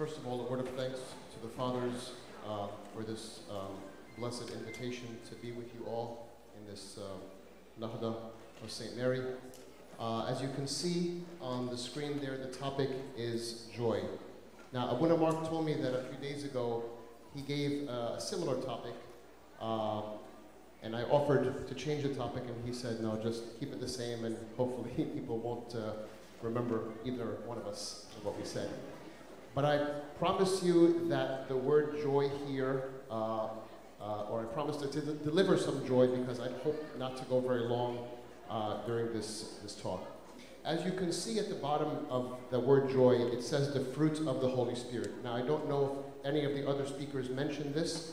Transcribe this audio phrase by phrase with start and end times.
[0.00, 2.12] First of all, a word of thanks to the fathers
[2.48, 3.76] uh, for this um,
[4.16, 6.26] blessed invitation to be with you all
[6.58, 7.02] in this uh,
[7.78, 8.16] Nahda
[8.64, 8.96] of St.
[8.96, 9.20] Mary.
[9.98, 14.00] Uh, as you can see on the screen there, the topic is joy.
[14.72, 16.82] Now, Abuna Mark told me that a few days ago
[17.34, 18.94] he gave uh, a similar topic,
[19.60, 20.00] uh,
[20.82, 23.88] and I offered to change the topic, and he said, no, just keep it the
[23.88, 25.92] same, and hopefully people won't uh,
[26.40, 28.70] remember either one of us what we said.
[29.54, 29.78] But I
[30.18, 33.48] promise you that the word joy here, uh,
[34.00, 37.62] uh, or I promise to, deliver some joy because I hope not to go very
[37.62, 38.06] long
[38.48, 40.06] uh, during this, this talk.
[40.64, 44.18] As you can see at the bottom of the word joy, it says the fruit
[44.26, 45.24] of the Holy Spirit.
[45.24, 48.12] Now, I don't know if any of the other speakers mentioned this,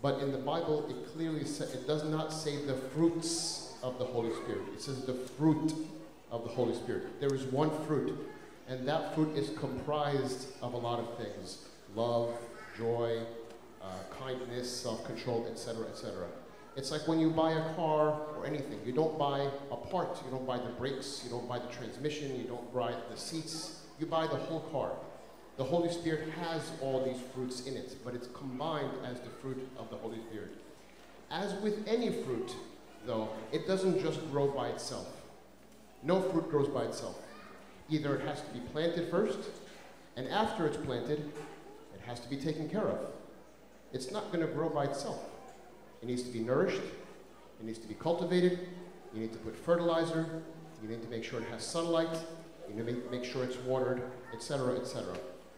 [0.00, 4.04] but in the Bible, it clearly says, it does not say the fruits of the
[4.04, 4.62] Holy Spirit.
[4.74, 5.74] It says the fruit
[6.30, 7.20] of the Holy Spirit.
[7.20, 8.16] There is one fruit
[8.68, 11.64] and that fruit is comprised of a lot of things
[11.94, 12.34] love,
[12.76, 13.18] joy,
[13.82, 13.86] uh,
[14.22, 16.26] kindness, self control, etc., etc.
[16.76, 20.30] It's like when you buy a car or anything, you don't buy a part, you
[20.30, 24.06] don't buy the brakes, you don't buy the transmission, you don't buy the seats, you
[24.06, 24.92] buy the whole car.
[25.56, 29.68] The Holy Spirit has all these fruits in it, but it's combined as the fruit
[29.76, 30.50] of the Holy Spirit.
[31.32, 32.54] As with any fruit,
[33.06, 35.08] though, it doesn't just grow by itself.
[36.04, 37.16] No fruit grows by itself.
[37.90, 39.38] Either it has to be planted first,
[40.16, 41.18] and after it's planted,
[41.94, 42.98] it has to be taken care of.
[43.92, 45.20] It's not going to grow by itself.
[46.02, 46.82] It needs to be nourished,
[47.60, 48.58] it needs to be cultivated,
[49.14, 50.42] you need to put fertilizer,
[50.82, 52.16] you need to make sure it has sunlight,
[52.68, 55.16] you need to make sure it's watered, etc., etc.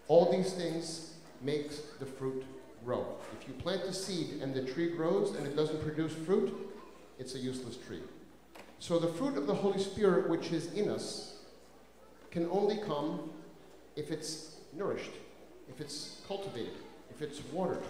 [0.08, 2.44] All these things makes the fruit
[2.84, 3.06] grow.
[3.40, 6.54] If you plant a seed and the tree grows and it doesn't produce fruit,
[7.18, 8.00] it's a useless tree.
[8.78, 11.39] So the fruit of the Holy Spirit, which is in us,
[12.30, 13.30] can only come
[13.96, 15.12] if it's nourished,
[15.68, 16.74] if it's cultivated,
[17.10, 17.82] if it's watered.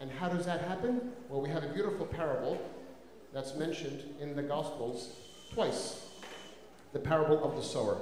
[0.00, 1.12] And how does that happen?
[1.28, 2.60] Well, we have a beautiful parable
[3.32, 5.12] that's mentioned in the Gospels
[5.52, 6.06] twice
[6.92, 7.98] the parable of the sower.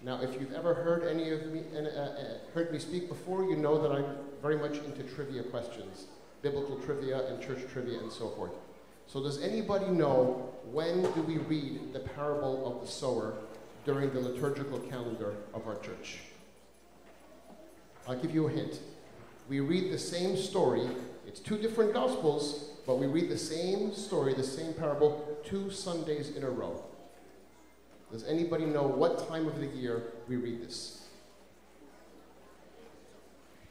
[0.00, 2.14] Now, if you've ever heard any of me, uh, uh,
[2.54, 6.06] heard me speak before, you know that I'm very much into trivia questions,
[6.40, 8.50] biblical trivia and church trivia and so forth.
[9.06, 13.34] So does anybody know when do we read the parable of the sower
[13.84, 16.18] during the liturgical calendar of our church.
[18.08, 18.80] I'll give you a hint.
[19.48, 20.86] We read the same story,
[21.26, 26.36] it's two different gospels, but we read the same story, the same parable, two Sundays
[26.36, 26.82] in a row.
[28.10, 31.08] Does anybody know what time of the year we read this?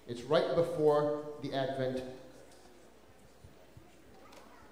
[0.07, 1.99] It's right before the Advent.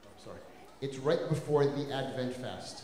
[0.03, 0.39] I'm sorry.
[0.81, 2.83] It's right before the Advent fast.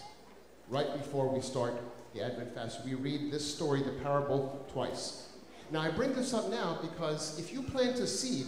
[0.70, 1.74] Right before we start
[2.16, 5.28] the Advent fast, we read this story, the parable, twice.
[5.70, 8.48] Now, I bring this up now because if you plant a seed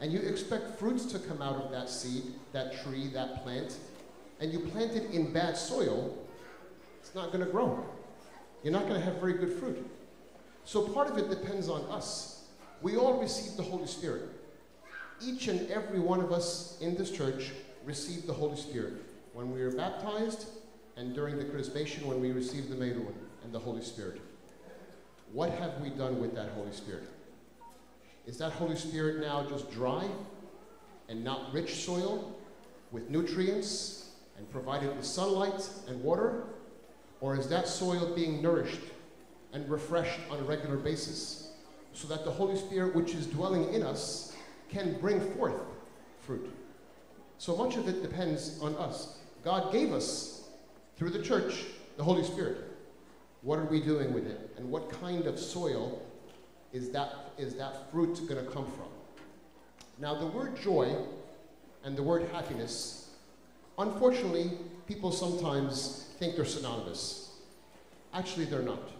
[0.00, 3.76] and you expect fruits to come out of that seed, that tree, that plant,
[4.40, 6.16] and you plant it in bad soil,
[7.00, 7.84] it's not going to grow.
[8.62, 9.84] You're not going to have very good fruit.
[10.64, 12.44] So part of it depends on us.
[12.82, 14.28] We all receive the Holy Spirit.
[15.20, 17.50] Each and every one of us in this church
[17.84, 18.94] received the Holy Spirit
[19.32, 20.46] when we were baptized
[20.98, 23.14] and during the chrismation when we received the Meirun
[23.44, 24.20] and the Holy Spirit.
[25.32, 27.04] What have we done with that Holy Spirit?
[28.26, 30.08] Is that Holy Spirit now just dry
[31.08, 32.36] and not rich soil
[32.90, 36.44] with nutrients and provided with sunlight and water?
[37.20, 38.80] Or is that soil being nourished
[39.52, 41.52] and refreshed on a regular basis
[41.92, 44.36] so that the Holy Spirit, which is dwelling in us,
[44.68, 45.60] can bring forth
[46.20, 46.50] fruit?
[47.38, 49.18] So much of it depends on us.
[49.44, 50.37] God gave us
[50.98, 51.64] through the church,
[51.96, 52.56] the Holy Spirit.
[53.42, 54.50] What are we doing with it?
[54.56, 56.02] And what kind of soil
[56.72, 58.88] is that, is that fruit going to come from?
[60.00, 60.92] Now, the word joy
[61.84, 63.10] and the word happiness,
[63.78, 64.50] unfortunately,
[64.88, 67.36] people sometimes think they're synonymous.
[68.12, 68.90] Actually, they're not.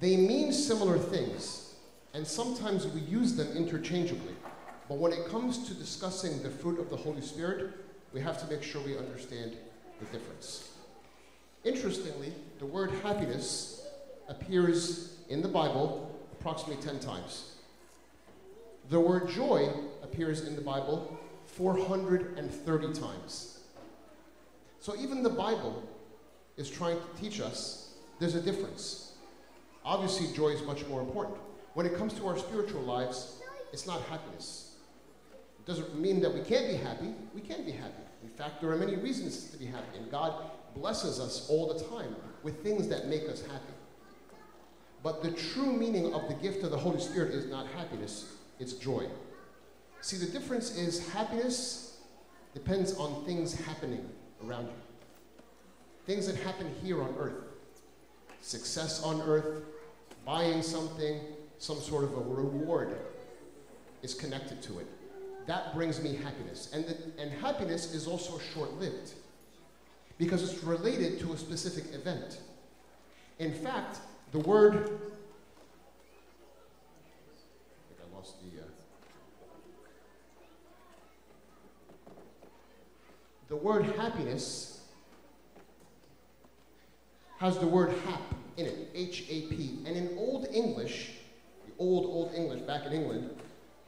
[0.00, 1.74] They mean similar things,
[2.12, 4.34] and sometimes we use them interchangeably.
[4.88, 7.72] But when it comes to discussing the fruit of the Holy Spirit,
[8.12, 9.56] we have to make sure we understand
[9.98, 10.70] the difference.
[11.64, 13.86] Interestingly, the word happiness
[14.28, 17.52] appears in the Bible approximately 10 times.
[18.88, 19.70] The word joy
[20.02, 23.60] appears in the Bible 430 times.
[24.80, 25.82] So even the Bible
[26.56, 29.12] is trying to teach us there's a difference.
[29.84, 31.38] Obviously, joy is much more important.
[31.74, 33.40] When it comes to our spiritual lives,
[33.72, 34.69] it's not happiness
[35.70, 37.14] doesn't mean that we can't be happy.
[37.32, 38.02] We can be happy.
[38.24, 41.78] In fact, there are many reasons to be happy, and God blesses us all the
[41.84, 43.72] time with things that make us happy.
[45.04, 48.72] But the true meaning of the gift of the Holy Spirit is not happiness, it's
[48.72, 49.06] joy.
[50.00, 51.98] See, the difference is happiness
[52.52, 54.04] depends on things happening
[54.44, 54.72] around you.
[56.04, 57.44] Things that happen here on earth.
[58.42, 59.62] Success on earth,
[60.26, 61.20] buying something,
[61.58, 62.96] some sort of a reward
[64.02, 64.86] is connected to it.
[65.50, 66.70] That brings me happiness.
[66.72, 69.14] And, the, and happiness is also short lived
[70.16, 72.38] because it's related to a specific event.
[73.40, 73.98] In fact,
[74.30, 74.78] the word, I
[77.88, 78.60] think I lost the.
[78.60, 78.64] Uh,
[83.48, 84.82] the word happiness
[87.38, 88.22] has the word hap
[88.56, 89.80] in it, H A P.
[89.84, 91.10] And in Old English,
[91.66, 93.30] the old, old English back in England,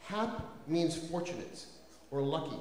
[0.04, 1.66] hap means fortunate
[2.10, 2.56] or lucky.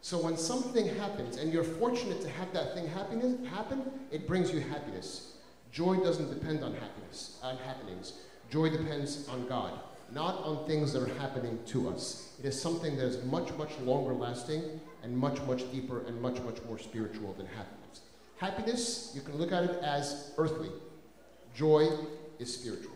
[0.00, 4.52] So when something happens and you're fortunate to have that thing happiness, happen, it brings
[4.52, 5.36] you happiness.
[5.72, 8.12] Joy doesn't depend on happiness, on happenings.
[8.50, 9.72] Joy depends on God,
[10.12, 12.34] not on things that are happening to us.
[12.38, 14.62] It is something that is much, much longer lasting
[15.02, 18.02] and much, much deeper and much, much more spiritual than happiness.
[18.36, 20.68] Happiness, you can look at it as earthly.
[21.54, 21.88] Joy
[22.38, 22.92] is spiritual.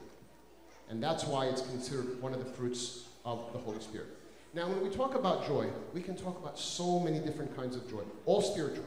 [0.90, 4.08] And that's why it's considered one of the fruits of the Holy Spirit.
[4.54, 7.88] Now, when we talk about joy, we can talk about so many different kinds of
[7.90, 8.84] joy, all spiritual.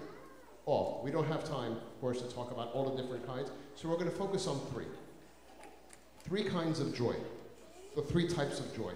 [0.65, 1.01] All.
[1.03, 3.95] We don't have time, of course, to talk about all the different kinds, so we're
[3.95, 4.85] going to focus on three.
[6.19, 7.15] Three kinds of joy,
[7.95, 8.93] the three types of joy.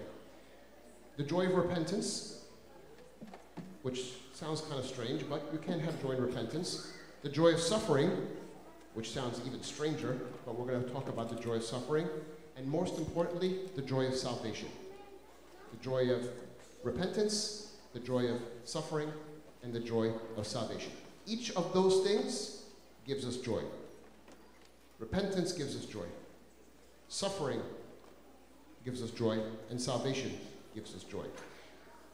[1.16, 2.44] The joy of repentance,
[3.82, 6.92] which sounds kind of strange, but you can have joy in repentance.
[7.22, 8.10] The joy of suffering,
[8.94, 12.08] which sounds even stranger, but we're going to talk about the joy of suffering.
[12.56, 14.68] And most importantly, the joy of salvation.
[15.76, 16.28] The joy of
[16.82, 19.10] repentance, the joy of suffering,
[19.62, 20.92] and the joy of salvation.
[21.26, 22.62] Each of those things
[23.06, 23.62] gives us joy.
[24.98, 26.06] Repentance gives us joy.
[27.08, 27.60] Suffering
[28.84, 29.38] gives us joy,
[29.70, 30.32] and salvation
[30.74, 31.24] gives us joy.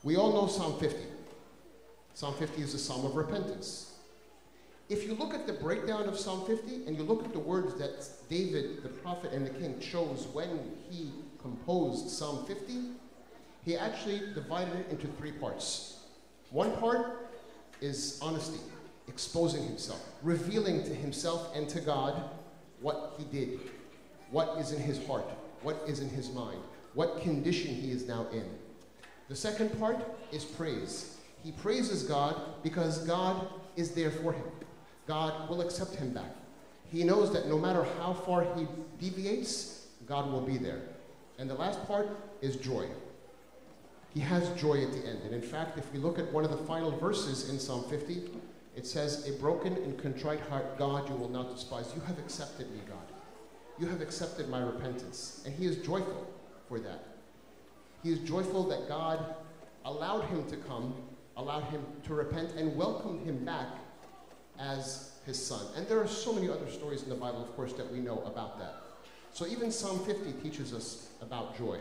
[0.02, 0.96] We all know Psalm 50.
[2.14, 3.92] Psalm 50 is a psalm of repentance.
[4.88, 7.74] If you look at the breakdown of Psalm 50 and you look at the words
[7.76, 11.10] that David, the prophet and the king, chose when he
[11.40, 12.74] composed Psalm 50,
[13.64, 16.00] he actually divided it into three parts.
[16.50, 17.28] One part
[17.80, 18.60] is honesty,
[19.08, 22.30] exposing himself, revealing to himself and to God
[22.80, 23.60] what he did,
[24.30, 25.28] what is in his heart,
[25.62, 26.58] what is in his mind,
[26.94, 28.44] what condition he is now in.
[29.28, 29.96] The second part
[30.32, 31.16] is praise.
[31.44, 34.44] He praises God because God is there for him.
[35.06, 36.36] God will accept him back.
[36.90, 38.66] He knows that no matter how far he
[39.00, 40.82] deviates, God will be there.
[41.38, 42.08] And the last part
[42.40, 42.86] is joy.
[44.12, 45.20] He has joy at the end.
[45.24, 48.22] And in fact, if we look at one of the final verses in Psalm 50,
[48.76, 51.92] it says, A broken and contrite heart, God, you will not despise.
[51.94, 52.98] You have accepted me, God.
[53.78, 55.42] You have accepted my repentance.
[55.46, 56.26] And he is joyful
[56.68, 57.06] for that.
[58.02, 59.34] He is joyful that God
[59.84, 60.94] allowed him to come,
[61.36, 63.68] allowed him to repent, and welcomed him back
[64.58, 65.64] as his son.
[65.76, 68.18] And there are so many other stories in the Bible, of course, that we know
[68.20, 68.74] about that.
[69.32, 71.78] So even Psalm 50 teaches us about joy.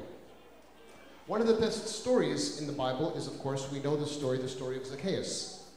[1.28, 4.38] One of the best stories in the Bible is, of course, we know the story,
[4.40, 5.70] the story of Zacchaeus,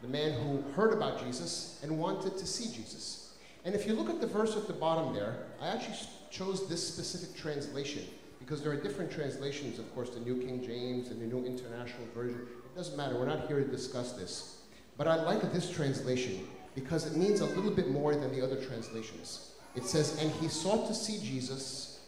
[0.00, 3.34] the man who heard about Jesus and wanted to see Jesus.
[3.64, 5.98] And if you look at the verse at the bottom there, I actually
[6.30, 8.04] chose this specific translation
[8.38, 12.06] because there are different translations, of course, the New King James and the New International
[12.14, 12.40] Version.
[12.40, 14.62] It doesn't matter, we're not here to discuss this.
[14.96, 18.56] But I like this translation because it means a little bit more than the other
[18.56, 19.52] translations.
[19.74, 22.00] It says, And he sought to see Jesus,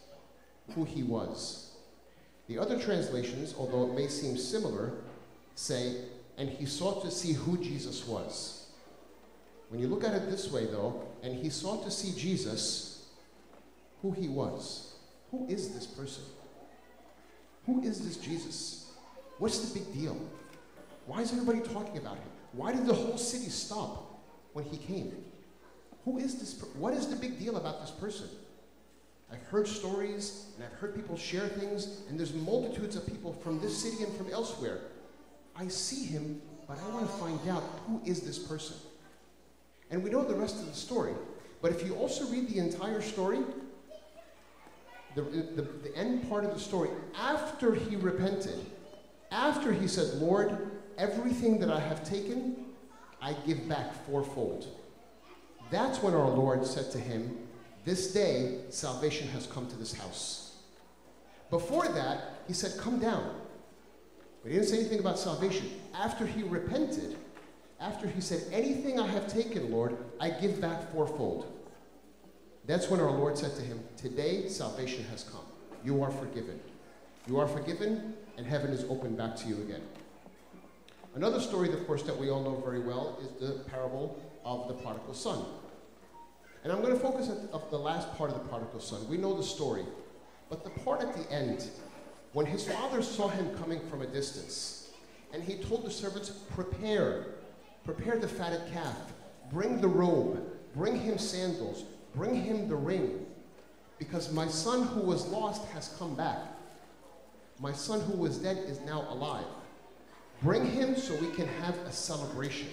[0.75, 1.64] who he was.
[2.49, 4.93] The other translations, although it may seem similar,
[5.55, 5.97] say,
[6.37, 8.67] And he sought to see who Jesus was.
[9.69, 13.07] When you look at it this way, though, and he sought to see Jesus,
[14.03, 14.95] who he was.
[15.31, 16.23] Who is this person?
[17.67, 18.93] Who is this Jesus?
[19.39, 20.17] What's the big deal?
[21.07, 22.29] Why is everybody talking about him?
[22.53, 24.21] Why did the whole city stop
[24.53, 25.13] when he came?
[26.05, 26.63] Who is this?
[26.77, 28.29] What is the big deal about this person?
[29.35, 33.61] I've heard stories and I've heard people share things, and there's multitudes of people from
[33.61, 34.79] this city and from elsewhere.
[35.57, 38.77] I see him, but I want to find out who is this person.
[39.91, 41.13] And we know the rest of the story.
[41.61, 43.41] But if you also read the entire story,
[45.15, 48.65] the, the, the end part of the story, after he repented,
[49.33, 52.67] after he said, Lord, everything that I have taken,
[53.21, 54.69] I give back fourfold.
[55.71, 57.44] That's when our Lord said to him,
[57.85, 60.57] This day salvation has come to this house.
[61.51, 63.41] Before that, he said, Come down.
[64.43, 65.71] But he didn't say anything about salvation.
[65.95, 67.17] After he repented,
[67.81, 71.47] after he said, Anything I have taken, Lord, I give back fourfold.
[72.67, 75.45] That's when our Lord said to him, Today salvation has come.
[75.85, 76.59] You are forgiven.
[77.27, 79.83] You are forgiven, and heaven is open back to you again.
[81.15, 84.75] Another story, of course, that we all know very well is the parable of the
[84.75, 85.45] prodigal son.
[86.65, 89.07] And I'm going to focus on the last part of the prodigal son.
[89.07, 89.85] We know the story,
[90.49, 91.69] but the part at the end,
[92.33, 94.91] when his father saw him coming from a distance,
[95.35, 97.27] and he told the servants, Prepare,
[97.85, 99.13] prepare the fatted calf,
[99.53, 100.43] bring the robe,
[100.75, 103.27] bring him sandals, bring him the ring,
[103.99, 106.39] because my son who was lost has come back.
[107.61, 109.45] My son who was dead is now alive.
[110.43, 112.69] Bring him so we can have a celebration.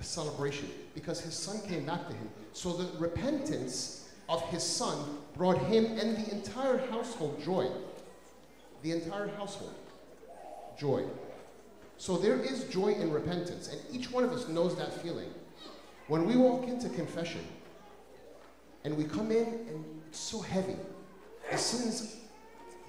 [0.00, 0.68] A celebration.
[0.94, 2.28] Because his son came back to him.
[2.52, 7.68] So the repentance of his son brought him and the entire household joy.
[8.82, 9.74] The entire household.
[10.78, 11.04] Joy.
[11.98, 15.28] So there is joy in repentance, and each one of us knows that feeling.
[16.08, 17.42] When we walk into confession
[18.84, 20.76] and we come in and it's so heavy,
[21.50, 22.16] the sins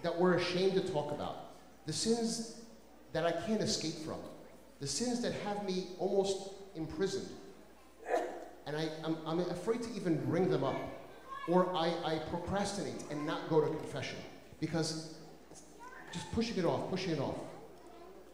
[0.01, 2.61] that we're ashamed to talk about, the sins
[3.11, 4.19] that I can't escape from,
[4.79, 7.29] the sins that have me almost imprisoned.
[8.65, 10.75] And I, am afraid to even bring them up.
[11.47, 14.17] Or I, I procrastinate and not go to confession
[14.59, 15.15] because
[16.13, 17.35] just pushing it off, pushing it off.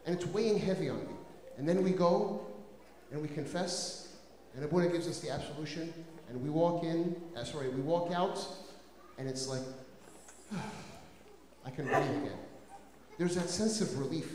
[0.05, 1.13] And it's weighing heavy on me.
[1.57, 2.45] And then we go
[3.11, 4.15] and we confess,
[4.53, 5.93] and Abuna gives us the absolution,
[6.29, 8.45] and we walk in, uh, sorry, we walk out,
[9.17, 9.61] and it's like,
[11.65, 12.37] I can breathe again.
[13.17, 14.29] There's that sense of relief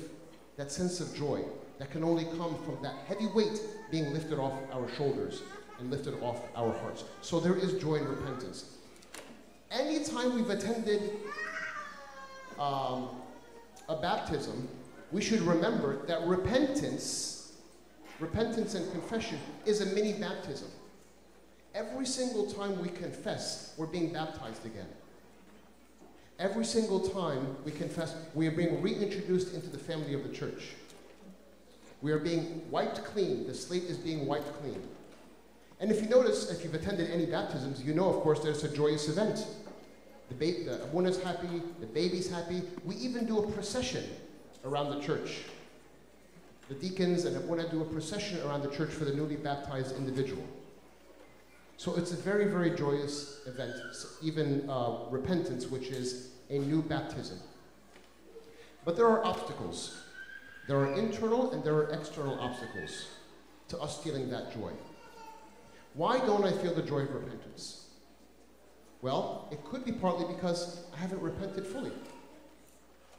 [0.57, 1.43] that sense of joy
[1.83, 3.61] that can only come from that heavy weight
[3.91, 5.43] being lifted off our shoulders
[5.81, 7.03] and lifted off our hearts.
[7.23, 8.77] So there is joy in repentance.
[9.69, 11.11] Anytime we've attended
[12.57, 13.09] um,
[13.89, 14.69] a baptism,
[15.11, 17.55] we should remember that repentance,
[18.21, 20.69] repentance and confession is a mini baptism.
[21.75, 24.87] Every single time we confess, we're being baptized again.
[26.39, 30.75] Every single time we confess, we are being reintroduced into the family of the church.
[32.03, 33.47] We are being wiped clean.
[33.47, 34.83] The slate is being wiped clean.
[35.81, 38.69] And if you notice, if you've attended any baptisms, you know, of course, there's a
[38.69, 39.47] joyous event.
[40.29, 42.63] The, ba- the woman's happy, the baby's happy.
[42.85, 44.05] We even do a procession
[44.65, 45.43] around the church.
[46.69, 50.45] The deacons and Abuna do a procession around the church for the newly baptized individual.
[51.77, 53.75] So it's a very, very joyous event,
[54.23, 57.39] even uh, repentance, which is a new baptism.
[58.85, 59.99] But there are obstacles.
[60.69, 63.09] There are internal and there are external obstacles
[63.69, 64.71] to us feeling that joy.
[65.95, 67.87] Why don't I feel the joy of repentance?
[69.03, 71.91] Well, it could be partly because I haven't repented fully.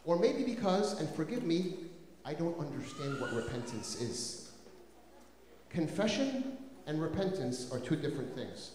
[0.05, 1.75] Or maybe because, and forgive me,
[2.25, 4.51] I don't understand what repentance is.
[5.69, 6.57] Confession
[6.87, 8.71] and repentance are two different things.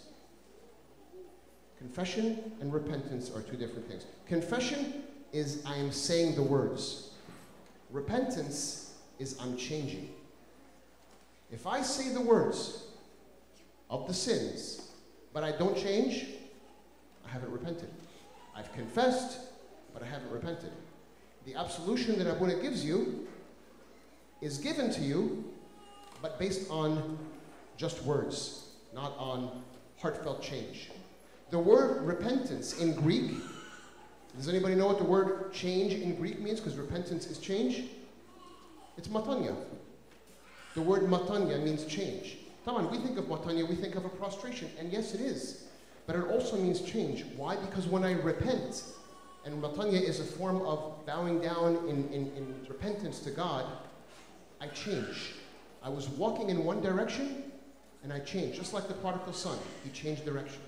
[1.78, 4.04] Confession and repentance are two different things.
[4.26, 7.07] Confession is I am saying the words.
[7.90, 10.08] Repentance is I'm.
[11.50, 12.84] If I say the words
[13.90, 14.90] of the sins,
[15.32, 16.26] but I don't change,
[17.26, 17.88] I haven't repented.
[18.54, 19.38] I've confessed,
[19.94, 20.72] but I haven't repented.
[21.46, 23.26] The absolution that Abuna gives you
[24.42, 25.44] is given to you,
[26.20, 27.18] but based on
[27.76, 29.62] just words, not on
[29.98, 30.90] heartfelt change.
[31.50, 33.30] The word repentance in Greek,
[34.38, 36.60] does anybody know what the word change in Greek means?
[36.60, 37.84] Because repentance is change.
[38.96, 39.54] It's matanya.
[40.74, 42.38] The word matanya means change.
[42.64, 45.64] Come we think of matanya, we think of a prostration, and yes, it is.
[46.06, 47.24] But it also means change.
[47.36, 47.56] Why?
[47.56, 48.84] Because when I repent,
[49.44, 53.64] and matanya is a form of bowing down in, in, in repentance to God,
[54.60, 55.32] I change.
[55.82, 57.44] I was walking in one direction,
[58.02, 58.58] and I changed.
[58.58, 60.60] Just like the prodigal son, he changed direction.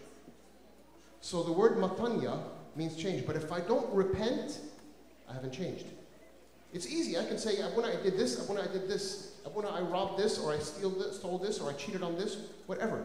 [1.20, 2.40] So the word matanya
[2.76, 3.26] means change.
[3.26, 4.58] But if I don't repent,
[5.28, 5.86] I haven't changed.
[6.72, 7.18] It's easy.
[7.18, 10.38] I can say, when I did this, when I did this, when I robbed this,
[10.38, 13.04] or I this, stole this, or I cheated on this, whatever.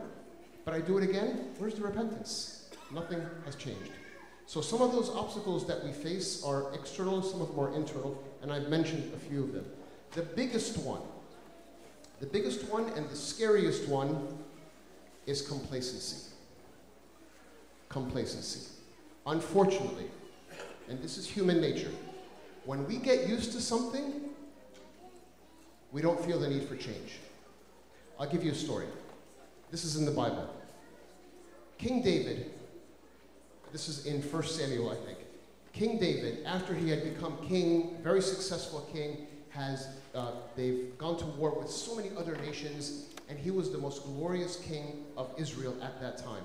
[0.66, 2.70] But I do it again, where's the repentance?
[2.92, 3.92] Nothing has changed.
[4.48, 8.24] So some of those obstacles that we face are external, some of them are internal,
[8.44, 9.66] and I've mentioned a few of them.
[10.12, 11.02] The biggest one
[12.20, 14.38] the biggest one and the scariest one
[15.26, 16.32] is complacency.
[17.90, 18.72] Complacency.
[19.28, 20.06] Unfortunately,
[20.88, 21.92] and this is human nature,
[22.66, 24.22] when we get used to something,
[25.92, 27.20] we don't feel the need for change.
[28.20, 28.88] I'll give you a story.
[29.72, 30.50] This is in the Bible.
[31.78, 32.52] King David,
[33.72, 35.20] this is in 1 Samuel, I think.
[35.74, 41.26] King David, after he had become king, very successful king, has uh, they've gone to
[41.26, 45.76] war with so many other nations, and he was the most glorious king of Israel
[45.82, 46.44] at that time.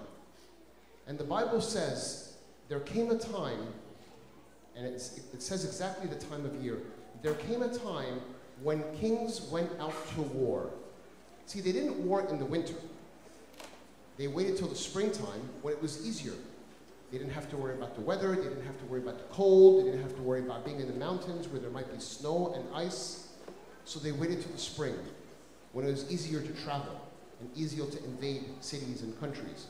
[1.07, 2.30] And the Bible says
[2.71, 3.67] there came a time,
[4.77, 6.79] and it says exactly the time of year,
[7.21, 8.21] there came a time
[8.63, 10.71] when kings went out to war.
[11.47, 12.75] See, they didn't war in the winter.
[14.17, 16.35] They waited till the springtime when it was easier.
[17.11, 19.35] They didn't have to worry about the weather, they didn't have to worry about the
[19.35, 21.99] cold, they didn't have to worry about being in the mountains where there might be
[21.99, 23.33] snow and ice.
[23.85, 24.95] So they waited till the spring
[25.73, 27.01] when it was easier to travel
[27.41, 29.67] and easier to invade cities and countries.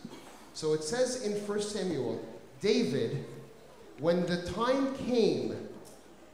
[0.53, 2.23] So it says in 1 Samuel,
[2.62, 3.26] David,
[4.00, 5.56] when the time came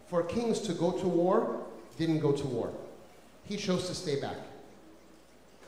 [0.07, 1.57] for kings to go to war,
[1.97, 2.71] didn't go to war.
[3.45, 4.37] He chose to stay back.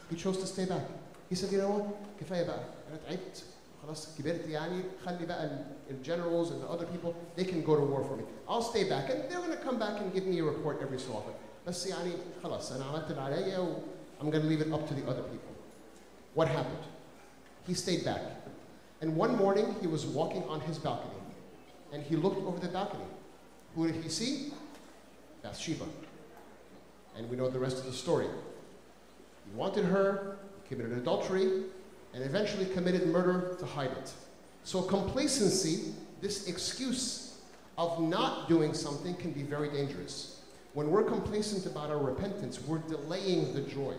[0.09, 0.83] He chose to stay back.
[1.29, 1.85] He said, you know what?
[2.21, 2.59] كفاية بقى.
[2.89, 3.43] أنا تعبت.
[3.83, 4.83] خلاص كبرت يعني.
[5.05, 5.49] خلي بقى
[6.03, 8.23] generals and the other people, they can go to war for me.
[8.47, 9.09] I'll stay back.
[9.09, 11.33] And they're going to come back and give me a report every so often.
[11.67, 12.11] بس يعني
[12.43, 13.73] خلاص أنا عملت اللي عليا و
[14.21, 15.53] I'm going to leave it up to the other people.
[16.35, 16.83] What happened?
[17.67, 18.21] He stayed back.
[19.00, 21.14] And one morning, he was walking on his balcony.
[21.92, 23.04] And he looked over the balcony.
[23.74, 24.52] Who did he see?
[25.42, 25.84] Bathsheba.
[27.16, 28.26] And we know the rest of the story.
[28.26, 31.62] He wanted her, he committed adultery,
[32.14, 34.12] and eventually committed murder to hide it.
[34.64, 37.38] So complacency, this excuse
[37.76, 40.42] of not doing something, can be very dangerous.
[40.74, 43.94] When we're complacent about our repentance, we're delaying the joy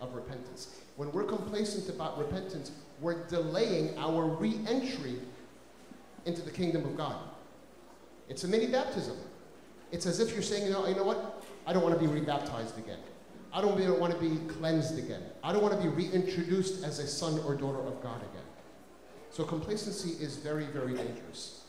[0.00, 0.76] of repentance.
[0.96, 5.16] When we're complacent about repentance, we're delaying our re entry
[6.24, 7.16] into the kingdom of God.
[8.28, 9.16] It's a mini baptism.
[9.92, 11.44] It's as if you're saying, you know, you know what?
[11.66, 12.98] I don't want to be rebaptized again.
[13.52, 15.22] I don't want to be cleansed again.
[15.42, 18.44] I don't want to be reintroduced as a son or daughter of God again.
[19.30, 21.64] So complacency is very, very dangerous.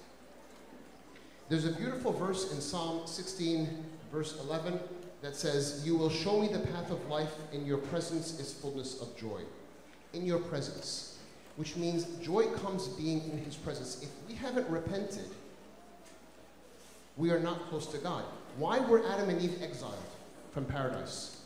[1.50, 4.80] There's a beautiful verse in Psalm 16, verse 11,
[5.22, 7.32] that says, You will show me the path of life.
[7.54, 9.42] In your presence is fullness of joy.
[10.14, 11.17] In your presence,
[11.58, 14.02] which means joy comes being in his presence.
[14.02, 15.26] If we haven't repented,
[17.18, 18.24] we are not close to God.
[18.58, 19.94] Why were Adam and Eve exiled
[20.52, 21.42] from paradise?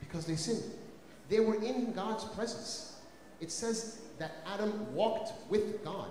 [0.00, 0.62] Because they sinned.
[1.28, 2.96] They were in God's presence.
[3.40, 6.10] It says that Adam walked with God.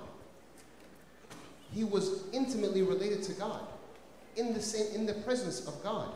[1.73, 3.61] He was intimately related to God,
[4.35, 6.11] in the same in the presence of God.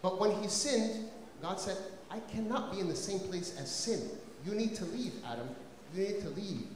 [0.00, 1.08] But when he sinned,
[1.42, 1.76] God said,
[2.10, 4.00] I cannot be in the same place as sin.
[4.44, 5.48] You need to leave, Adam.
[5.94, 6.66] You need to leave,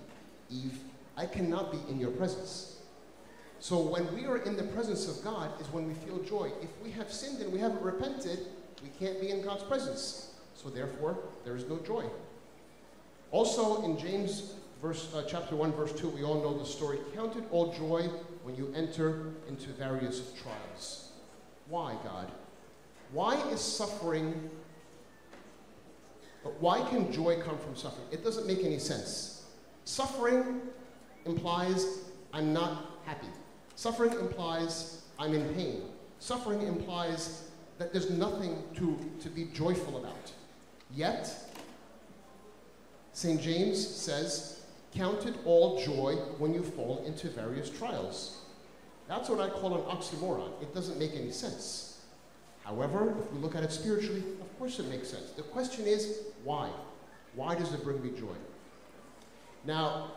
[0.50, 0.78] Eve.
[1.16, 2.78] I cannot be in your presence.
[3.60, 6.50] So when we are in the presence of God is when we feel joy.
[6.62, 8.38] If we have sinned and we haven't repented,
[8.82, 10.32] we can't be in God's presence.
[10.54, 12.04] So therefore, there is no joy.
[13.32, 16.98] Also in James verse, uh, chapter 1, verse 2, we all know the story.
[17.14, 18.08] Count it all joy
[18.44, 21.10] when you enter into various trials.
[21.68, 22.30] Why, God?
[23.12, 24.50] Why is suffering,
[26.60, 28.06] why can joy come from suffering?
[28.10, 29.46] It doesn't make any sense.
[29.84, 30.60] Suffering
[31.24, 32.00] implies
[32.32, 33.28] I'm not happy.
[33.74, 35.82] Suffering implies I'm in pain.
[36.20, 37.48] Suffering implies
[37.78, 40.32] that there's nothing to, to be joyful about.
[40.94, 41.32] Yet,
[43.12, 43.40] St.
[43.40, 44.54] James says,
[44.94, 48.38] Count it all joy when you fall into various trials.
[49.06, 50.50] That's what I call an oxymoron.
[50.62, 52.00] It doesn't make any sense.
[52.64, 54.22] However, if we look at it spiritually,
[54.58, 55.30] of course it makes sense.
[55.30, 56.68] The question is, why?
[57.36, 58.34] Why does it bring me joy?
[59.64, 60.10] Now,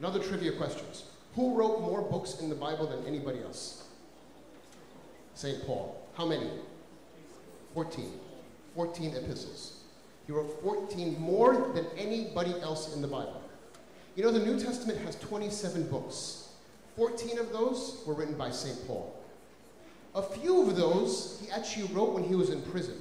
[0.00, 1.04] another trivia questions.
[1.36, 3.84] Who wrote more books in the Bible than anybody else?
[5.34, 5.64] St.
[5.64, 6.04] Paul.
[6.14, 6.50] How many?
[7.74, 8.10] 14.
[8.74, 9.84] 14 epistles.
[10.26, 13.40] He wrote 14 more than anybody else in the Bible.
[14.16, 16.48] You know, the New Testament has 27 books.
[16.96, 18.88] 14 of those were written by St.
[18.88, 19.14] Paul.
[20.16, 23.00] A few of those he actually wrote when he was in prison.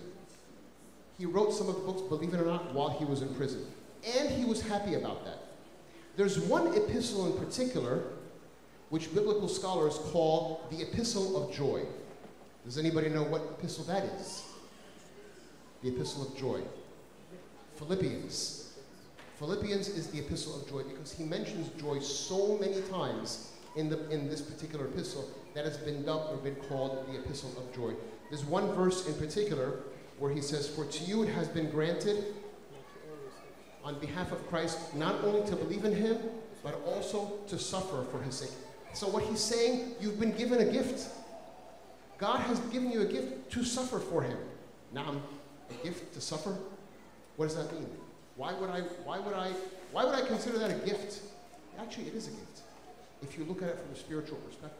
[1.17, 3.65] He wrote some of the books, believe it or not, while he was in prison.
[4.19, 5.39] And he was happy about that.
[6.15, 8.03] There's one epistle in particular
[8.89, 11.81] which biblical scholars call the Epistle of Joy.
[12.63, 14.43] Does anybody know what epistle that is?
[15.81, 16.61] The Epistle of Joy.
[17.75, 18.73] Philippians.
[19.39, 24.07] Philippians is the Epistle of Joy because he mentions joy so many times in, the,
[24.11, 27.93] in this particular epistle that has been dubbed or been called the Epistle of Joy.
[28.29, 29.79] There's one verse in particular
[30.19, 32.23] where he says, For to you it has been granted
[33.83, 36.17] on behalf of Christ not only to believe in him,
[36.63, 38.51] but also to suffer for his sake.
[38.93, 41.09] So, what he's saying, you've been given a gift.
[42.17, 44.37] God has given you a gift to suffer for him.
[44.93, 45.15] Now,
[45.69, 46.55] a gift to suffer?
[47.35, 47.89] What does that mean?
[48.35, 49.51] Why would I, why would I,
[49.91, 51.21] why would I consider that a gift?
[51.79, 52.61] Actually, it is a gift
[53.23, 54.77] if you look at it from a spiritual perspective.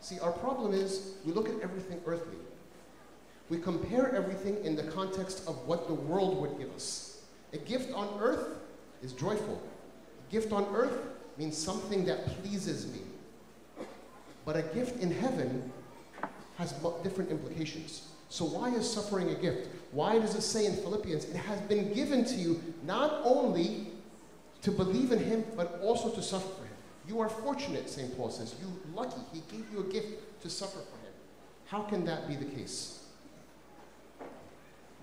[0.00, 2.38] See, our problem is we look at everything earthly.
[3.50, 7.22] We compare everything in the context of what the world would give us.
[7.52, 8.46] A gift on earth
[9.02, 9.60] is joyful.
[10.28, 10.98] A gift on earth
[11.36, 13.00] means something that pleases me.
[14.44, 15.70] But a gift in heaven
[16.56, 18.08] has different implications.
[18.28, 19.68] So, why is suffering a gift?
[19.92, 23.88] Why does it say in Philippians, it has been given to you not only
[24.62, 26.76] to believe in Him, but also to suffer for Him?
[27.06, 28.16] You are fortunate, St.
[28.16, 28.54] Paul says.
[28.60, 29.20] You lucky.
[29.32, 31.12] He gave you a gift to suffer for Him.
[31.66, 33.01] How can that be the case?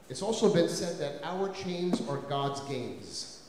[0.09, 3.47] It's also been said that our chains are God's gains.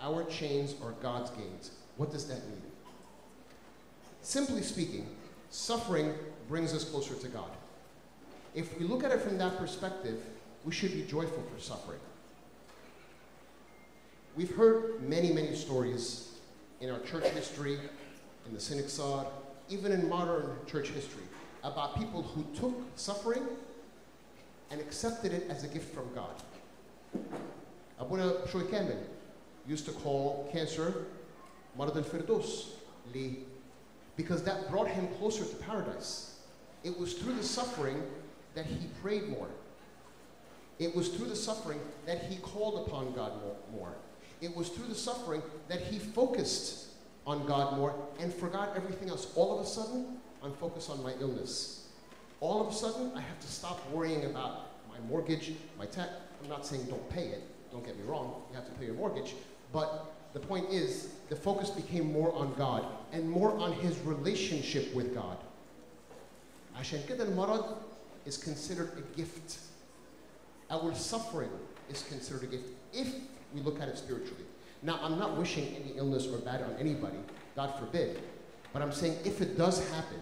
[0.00, 1.72] Our chains are God's gains.
[1.96, 2.62] What does that mean?
[4.22, 5.06] Simply speaking,
[5.50, 6.14] suffering
[6.48, 7.50] brings us closer to God.
[8.54, 10.22] If we look at it from that perspective,
[10.64, 12.00] we should be joyful for suffering.
[14.36, 16.34] We've heard many, many stories
[16.80, 17.78] in our church history,
[18.46, 19.26] in the Synaxar,
[19.68, 21.24] even in modern church history,
[21.64, 23.42] about people who took suffering
[24.70, 26.34] and accepted it as a gift from God.
[27.98, 28.98] Abuna Bishoy Kamel
[29.66, 31.06] used to call cancer
[31.78, 32.70] Marad al Firdos,
[34.16, 36.38] because that brought him closer to paradise.
[36.82, 38.02] It was through the suffering
[38.54, 39.48] that he prayed more.
[40.78, 43.32] It was through the suffering that he called upon God
[43.72, 43.94] more.
[44.40, 46.86] It was through the suffering that he focused
[47.26, 49.30] on God more and forgot everything else.
[49.36, 51.79] All of a sudden, I'm focused on my illness
[52.41, 56.09] All of a sudden, I have to stop worrying about my mortgage, my tax.
[56.43, 58.95] I'm not saying don't pay it, don't get me wrong, you have to pay your
[58.95, 59.33] mortgage.
[59.71, 64.93] But the point is, the focus became more on God and more on his relationship
[64.93, 65.37] with God.
[66.77, 67.77] عشان كده المرض
[68.25, 69.59] is considered a gift.
[70.69, 71.51] Our suffering
[71.89, 73.13] is considered a gift if
[73.53, 74.43] we look at it spiritually.
[74.81, 77.17] Now, I'm not wishing any illness or bad on anybody,
[77.55, 78.21] God forbid,
[78.73, 80.21] but I'm saying if it does happen,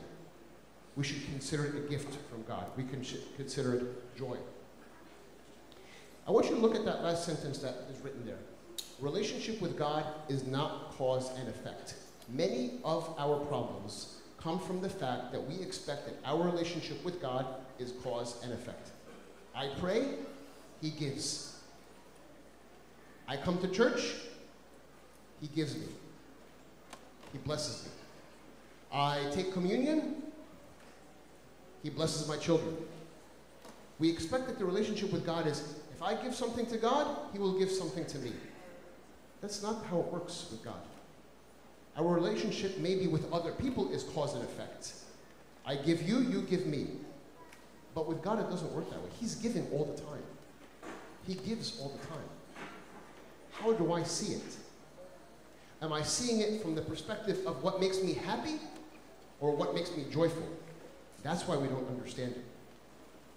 [0.98, 2.66] we should consider it a gift from God.
[2.76, 3.06] We can
[3.36, 4.36] consider it joy.
[6.26, 8.40] I want you to look at that last sentence that is written there.
[8.98, 11.94] Relationship with God is not cause and effect.
[12.28, 17.22] Many of our problems come from the fact that we expect that our relationship with
[17.22, 17.46] God
[17.78, 18.90] is cause and effect.
[19.54, 20.14] I pray,
[20.82, 21.60] He gives.
[23.28, 24.14] I come to church,
[25.40, 25.86] He gives me.
[27.30, 27.90] He blesses me.
[28.90, 30.22] I take communion,
[31.82, 32.76] He blesses my children.
[33.98, 37.38] We expect that the relationship with God is if I give something to God, He
[37.38, 38.32] will give something to me.
[39.40, 40.80] That's not how it works with God.
[41.96, 44.92] Our relationship, maybe with other people, is cause and effect.
[45.66, 46.86] I give you, you give me.
[47.94, 49.10] But with God, it doesn't work that way.
[49.18, 50.22] He's giving all the time,
[51.26, 52.28] He gives all the time.
[53.50, 54.56] How do I see it?
[55.82, 58.56] Am I seeing it from the perspective of what makes me happy
[59.40, 60.46] or what makes me joyful?
[61.22, 62.44] That's why we don't understand it.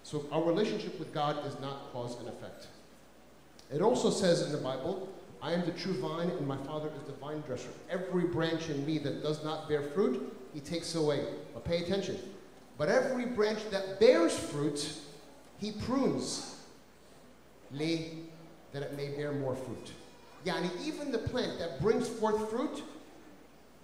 [0.02, 2.68] So our relationship with God is not cause and effect.
[3.72, 5.08] It also says in the Bible,
[5.40, 7.70] I am the true vine, and my Father is the vine dresser.
[7.90, 11.24] Every branch in me that does not bear fruit, he takes away.
[11.54, 12.18] But pay attention.
[12.78, 14.94] But every branch that bears fruit,
[15.58, 16.56] he prunes,
[17.72, 18.10] lay,
[18.72, 19.92] that it may bear more fruit.
[20.44, 22.82] Yani even the plant that brings forth fruit,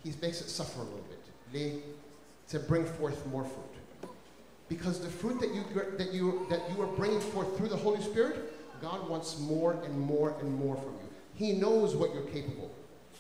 [0.02, 1.20] he makes it suffer a little bit,
[1.52, 1.80] lay,
[2.48, 3.67] to bring forth more fruit.
[4.68, 5.64] Because the fruit that you,
[5.96, 8.52] that, you, that you are bringing forth through the Holy Spirit,
[8.82, 11.08] God wants more and more and more from you.
[11.34, 12.70] He knows what you're capable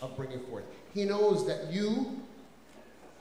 [0.02, 0.64] of bringing forth.
[0.92, 2.20] He knows that you,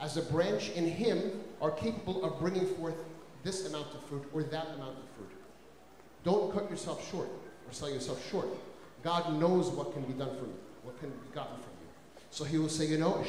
[0.00, 2.94] as a branch in Him, are capable of bringing forth
[3.42, 5.30] this amount of fruit or that amount of fruit.
[6.24, 8.48] Don't cut yourself short or sell yourself short.
[9.02, 11.88] God knows what can be done for you, what can be gotten from you.
[12.30, 13.24] So He will say, you know,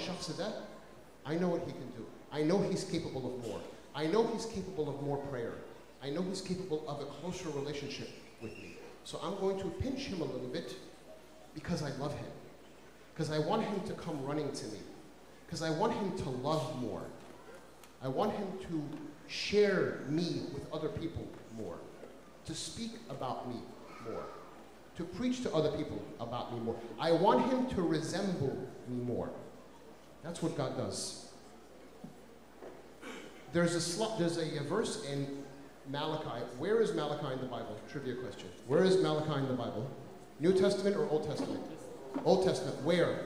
[1.25, 2.05] I know what He can do.
[2.31, 3.61] I know He's capable of more.
[3.95, 5.53] I know He's capable of more prayer.
[6.03, 8.09] I know He's capable of a closer relationship
[8.41, 8.77] with me.
[9.03, 10.75] So I'm going to pinch Him a little bit
[11.53, 12.31] because I love him.
[13.13, 14.79] Because I want him to come running to me.
[15.45, 17.03] Because I want him to love more.
[18.01, 18.83] I want him to
[19.27, 21.77] share me with other people more.
[22.45, 23.57] To speak about me
[24.09, 24.23] more.
[24.97, 26.75] To preach to other people about me more.
[26.99, 28.55] I want him to resemble
[28.87, 29.29] me more.
[30.23, 31.28] That's what God does.
[33.51, 35.43] There's a, there's a verse in
[35.89, 36.43] Malachi.
[36.57, 37.79] Where is Malachi in the Bible?
[37.91, 38.47] Trivia question.
[38.67, 39.89] Where is Malachi in the Bible?
[40.39, 41.61] New Testament or Old Testament?
[42.25, 42.81] Old Testament.
[42.83, 43.21] Where?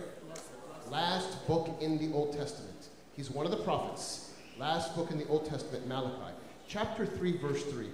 [0.89, 2.88] Last book in the Old Testament.
[3.15, 4.33] He's one of the prophets.
[4.57, 6.33] Last book in the Old Testament, Malachi.
[6.67, 7.88] Chapter 3, verse 3.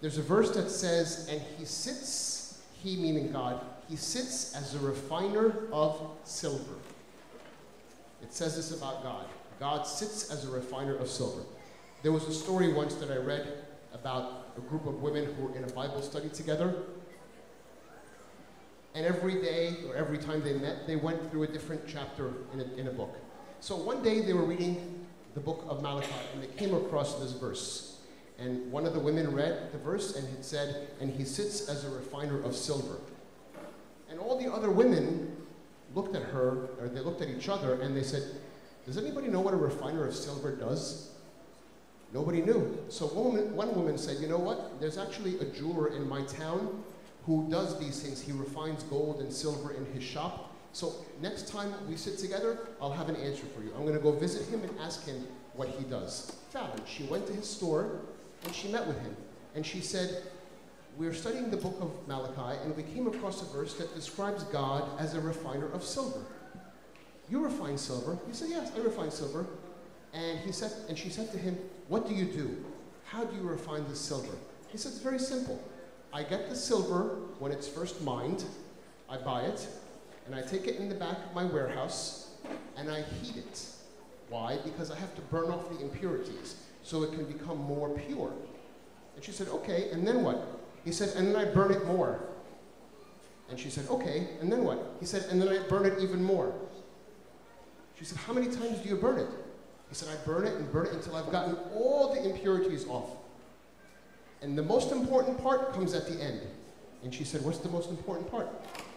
[0.00, 4.78] There's a verse that says, And he sits, he meaning God, he sits as a
[4.78, 6.74] refiner of silver.
[8.22, 9.26] It says this about God.
[9.58, 11.42] God sits as a refiner of silver.
[12.02, 15.56] There was a story once that I read about a group of women who were
[15.56, 16.74] in a Bible study together,
[18.94, 22.60] And every day or every time they met, they went through a different chapter in
[22.60, 23.16] a, in a book.
[23.60, 27.32] So one day they were reading the book of Malachi and they came across this
[27.32, 28.00] verse.
[28.38, 31.84] And one of the women read the verse and it said, And he sits as
[31.84, 32.98] a refiner of silver.
[34.10, 35.36] And all the other women
[35.94, 38.24] looked at her, or they looked at each other, and they said,
[38.84, 41.11] Does anybody know what a refiner of silver does?
[42.12, 42.78] Nobody knew.
[42.88, 44.80] So one woman, one woman said, You know what?
[44.80, 46.82] There's actually a jeweler in my town
[47.24, 48.20] who does these things.
[48.20, 50.54] He refines gold and silver in his shop.
[50.72, 53.72] So next time we sit together, I'll have an answer for you.
[53.76, 56.36] I'm going to go visit him and ask him what he does.
[56.50, 58.00] Fallon, she went to his store
[58.44, 59.16] and she met with him.
[59.54, 60.22] And she said,
[60.98, 64.88] We're studying the book of Malachi, and we came across a verse that describes God
[64.98, 66.20] as a refiner of silver.
[67.28, 68.18] You refine silver?
[68.26, 69.46] He said, Yes, I refine silver.
[70.12, 71.56] And he said, and she said to him,
[71.92, 72.56] What do you do?
[73.04, 74.32] How do you refine the silver?
[74.68, 75.62] He said, It's very simple.
[76.10, 78.44] I get the silver when it's first mined,
[79.10, 79.68] I buy it,
[80.24, 82.30] and I take it in the back of my warehouse,
[82.78, 83.66] and I heat it.
[84.30, 84.56] Why?
[84.64, 88.32] Because I have to burn off the impurities so it can become more pure.
[89.14, 90.62] And she said, Okay, and then what?
[90.86, 92.20] He said, And then I burn it more.
[93.50, 94.96] And she said, Okay, and then what?
[94.98, 96.54] He said, And then I burn it even more.
[97.98, 99.28] She said, How many times do you burn it?
[99.92, 103.10] He said, I burn it and burn it until I've gotten all the impurities off.
[104.40, 106.40] And the most important part comes at the end.
[107.04, 108.48] And she said, What's the most important part?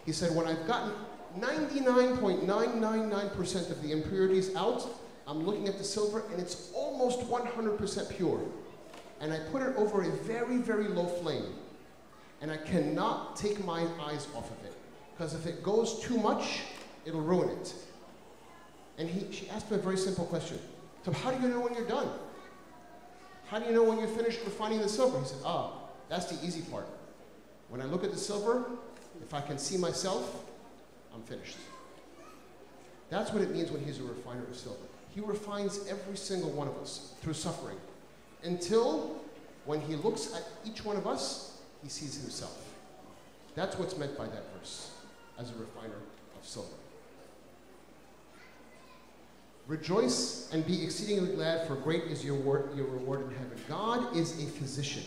[0.06, 0.94] He said, When I've gotten
[1.38, 4.88] 99.999% of the impurities out,
[5.28, 8.40] I'm looking at the silver and it's almost 100% pure.
[9.20, 11.56] And I put it over a very, very low flame.
[12.40, 14.74] And I cannot take my eyes off of it.
[15.14, 16.62] Because if it goes too much,
[17.04, 17.74] it'll ruin it.
[18.98, 20.58] And he, she asked me a very simple question.
[21.06, 22.10] So how do you know when you're done?
[23.46, 25.20] How do you know when you're finished refining the silver?
[25.20, 25.72] He said, ah,
[26.10, 26.88] that's the easy part.
[27.70, 28.66] When I look at the silver,
[29.22, 30.44] if I can see myself,
[31.14, 31.58] I'm finished.
[33.12, 34.80] That's what it means when he's a refiner of silver.
[35.14, 37.78] He refines every single one of us through suffering
[38.44, 39.16] until
[39.66, 42.74] when he looks at each one of us, he sees himself.
[43.54, 44.90] That's what's meant by that verse
[45.38, 45.98] as a refiner
[46.36, 46.68] of silver.
[49.68, 53.58] Rejoice and be exceedingly glad, for great is your, word, your reward in heaven.
[53.68, 55.04] God is a physician.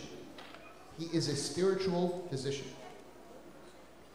[0.97, 2.67] He is a spiritual physician.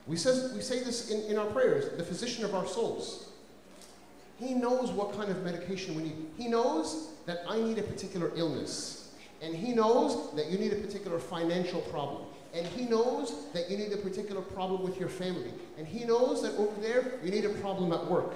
[0.07, 3.31] We, says, we say this in, in our prayers, the physician of our souls.
[4.39, 6.27] He knows what kind of medication we need.
[6.37, 9.13] He knows that I need a particular illness.
[9.41, 12.25] And he knows that you need a particular financial problem.
[12.53, 15.53] And he knows that you need a particular problem with your family.
[15.79, 18.35] And he knows that over there you need a problem at work.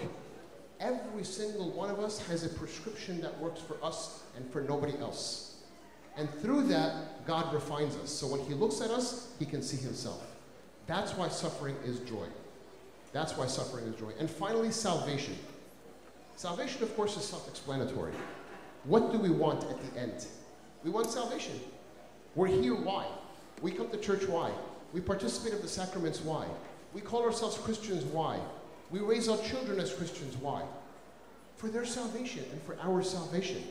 [0.80, 4.96] Every single one of us has a prescription that works for us and for nobody
[4.98, 5.56] else.
[6.16, 8.10] And through that, God refines us.
[8.10, 10.24] So when He looks at us, He can see Himself.
[10.86, 12.26] That's why suffering is joy.
[13.12, 14.10] That's why suffering is joy.
[14.18, 15.36] And finally, salvation.
[16.36, 18.12] Salvation, of course, is self explanatory.
[18.84, 20.26] What do we want at the end?
[20.84, 21.58] We want salvation.
[22.34, 23.06] We're here, why?
[23.60, 24.52] We come to church, why?
[24.92, 26.46] We participate of the sacraments, why?
[26.94, 28.38] We call ourselves Christians, why?
[28.90, 30.37] We raise our children as Christians.
[30.37, 30.62] Why?
[31.57, 33.62] For their salvation and for our salvation.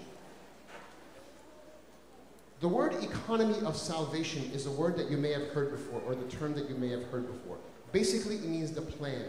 [2.59, 6.15] The word economy of salvation is a word that you may have heard before, or
[6.15, 7.57] the term that you may have heard before.
[7.91, 9.25] Basically, it means the plan,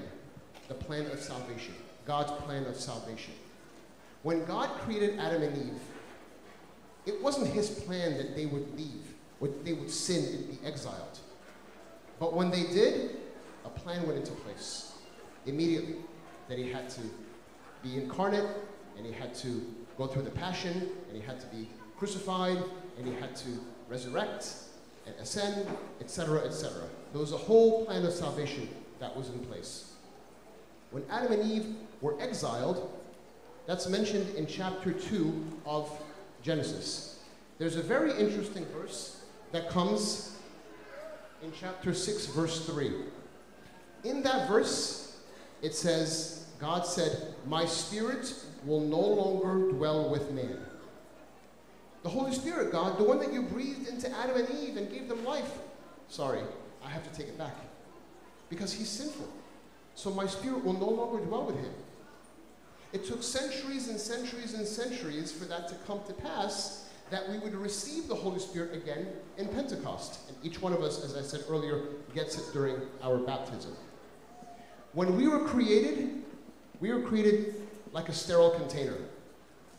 [0.69, 1.75] the plan of salvation,
[2.07, 3.35] God's plan of salvation.
[4.23, 5.81] When God created Adam and Eve,
[7.07, 11.19] it wasn't his plan that they would leave, or they would sin and be exiled.
[12.19, 13.17] But when they did,
[13.65, 14.88] a plan went into place
[15.49, 15.97] immediately
[16.49, 17.01] that he had to
[17.83, 18.47] be incarnate
[18.97, 19.63] and he had to
[19.97, 22.59] go through the passion and he had to be crucified
[22.97, 23.49] and he had to
[23.89, 24.55] resurrect
[25.07, 25.67] and ascend,
[26.01, 26.83] etc., etc.
[27.13, 28.69] There was a whole plan of salvation
[29.01, 29.93] that was in place.
[30.91, 32.91] When Adam and Eve were exiled,
[33.67, 35.91] that's mentioned in chapter 2 of
[36.43, 37.21] Genesis.
[37.59, 40.37] There's a very interesting verse that comes
[41.43, 42.93] in chapter 6, verse 3.
[44.05, 45.08] In that verse,
[45.63, 48.33] it says, God said, My spirit
[48.65, 50.59] will no longer dwell with man.
[52.03, 55.09] The Holy Spirit, God, the one that you breathed into Adam and Eve and gave
[55.09, 55.51] them life.
[56.09, 56.41] Sorry,
[56.85, 57.57] I have to take it back.
[58.49, 59.29] Because he's sinful.
[59.95, 61.73] So my spirit will no longer dwell with him.
[62.93, 67.39] It took centuries and centuries and centuries for that to come to pass that we
[67.39, 70.29] would receive the Holy Spirit again in Pentecost.
[70.29, 71.83] And each one of us, as I said earlier,
[72.15, 73.75] gets it during our baptism.
[74.99, 76.25] When we were created,
[76.81, 77.55] we were created
[77.93, 78.97] like a sterile container.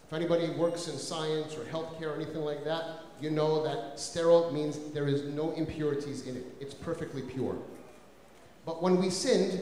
[0.07, 4.49] If anybody works in science or healthcare or anything like that, you know that sterile
[4.53, 6.45] means there is no impurities in it.
[6.61, 7.57] It's perfectly pure.
[8.65, 9.59] But when we sinned,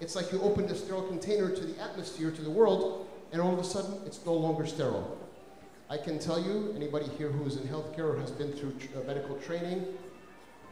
[0.00, 3.52] it's like you opened a sterile container to the atmosphere, to the world, and all
[3.52, 5.16] of a sudden it's no longer sterile.
[5.88, 9.06] I can tell you, anybody here who is in healthcare or has been through uh,
[9.06, 9.86] medical training,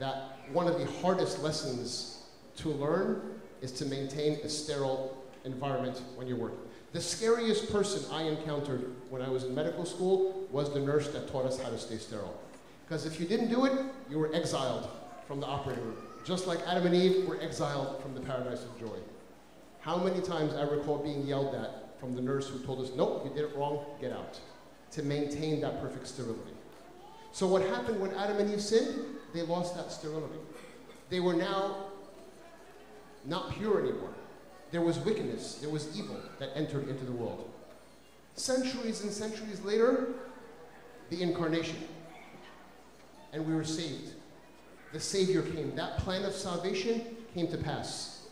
[0.01, 2.25] that one of the hardest lessons
[2.57, 6.59] to learn is to maintain a sterile environment when you're working.
[6.93, 11.31] The scariest person I encountered when I was in medical school was the nurse that
[11.31, 12.41] taught us how to stay sterile.
[12.87, 13.73] Because if you didn't do it,
[14.09, 14.89] you were exiled
[15.27, 15.97] from the operating room.
[16.25, 18.97] Just like Adam and Eve were exiled from the paradise of joy.
[19.81, 23.23] How many times I recall being yelled at from the nurse who told us, nope,
[23.25, 24.41] you did it wrong, get out,
[24.93, 26.53] to maintain that perfect sterility.
[27.33, 29.05] So what happened when Adam and Eve sinned?
[29.35, 30.39] They lost that sterility.
[31.11, 31.89] They were now
[33.29, 34.15] not pure anymore.
[34.71, 37.51] There was wickedness, there was evil that entered into the world.
[38.35, 40.09] Centuries and centuries later,
[41.11, 41.77] the incarnation.
[43.33, 44.13] And we were saved.
[44.93, 45.75] The Savior came.
[45.77, 47.03] That plan of salvation
[47.35, 48.29] came to pass.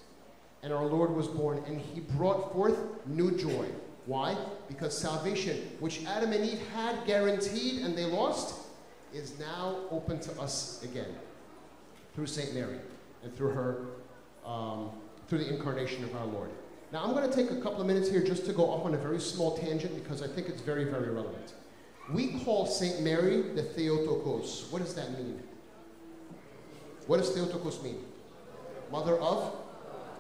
[0.63, 3.67] And our Lord was born, and He brought forth new joy.
[4.07, 4.37] Why?
[4.69, 8.67] Because salvation, which Adam and Eve had guaranteed and they lost,
[9.13, 11.15] is now open to us again
[12.15, 12.55] through St.
[12.55, 12.79] Mary
[13.23, 13.87] and through her,
[14.47, 14.91] um,
[15.29, 16.51] through the incarnation of our Lord.
[16.93, 18.95] Now, I'm going to take a couple of minutes here just to go off on
[18.95, 21.55] a very small tangent because I think it's very, very relevant.
[22.13, 23.03] We call St.
[23.03, 24.69] Mary the Theotokos.
[24.71, 25.43] What does that mean?
[27.09, 28.05] What does Theotokos mean?
[28.93, 29.53] Mother of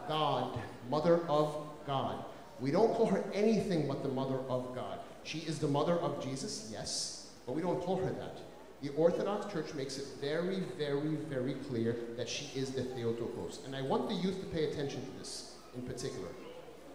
[0.09, 0.59] God.
[0.91, 2.25] Mother of God.
[2.61, 4.99] We don't call her anything but the Mother of God.
[5.27, 8.39] She is the mother of Jesus, yes, but we don't call her that.
[8.83, 13.61] The Orthodox Church makes it very, very, very clear that she is the Theotokos.
[13.65, 16.29] And I want the youth to pay attention to this in particular.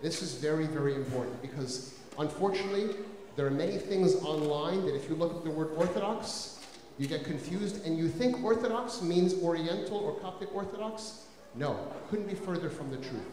[0.02, 2.96] This is very, very important because unfortunately,
[3.36, 6.60] there are many things online that if you look at the word Orthodox,
[6.98, 11.26] you get confused and you think Orthodox means Oriental or Coptic Orthodox.
[11.56, 11.78] No,
[12.10, 13.26] couldn't be further from the truth.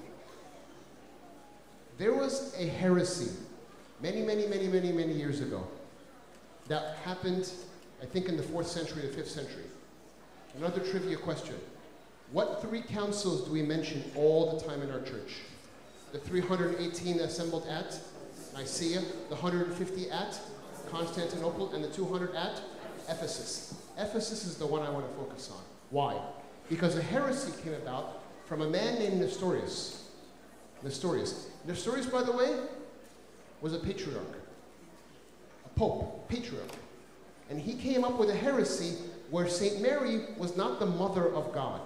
[1.99, 3.31] There was a heresy
[4.01, 5.67] many, many, many, many, many years ago
[6.69, 7.51] that happened,
[8.03, 9.65] I think, in the fourth century, the fifth century.
[10.57, 11.57] Another trivia question.
[12.33, 15.37] What three councils do we mention all the time in our church?
[16.13, 17.99] The 318 assembled at
[18.55, 20.39] Nicaea, the 150 at
[20.91, 22.61] Constantinople, and the 200 at
[23.09, 23.75] Ephesus.
[23.99, 25.63] Ephesus is the one I want to focus on.
[25.91, 26.19] Why?
[26.69, 30.11] Because a heresy came about from a man named Nestorius.
[30.83, 31.49] Nestorius.
[31.67, 32.59] Nestorius, by the way,
[33.61, 34.39] was a patriarch,
[35.65, 36.71] a pope, patriarch.
[37.51, 38.97] And he came up with a heresy
[39.31, 39.81] where St.
[39.81, 41.81] Mary was not the mother of God.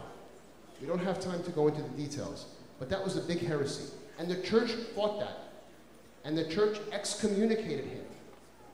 [0.80, 2.46] We don't have time to go into the details,
[2.78, 3.92] but that was a big heresy.
[4.18, 5.38] And the church fought that.
[6.24, 8.04] And the church excommunicated him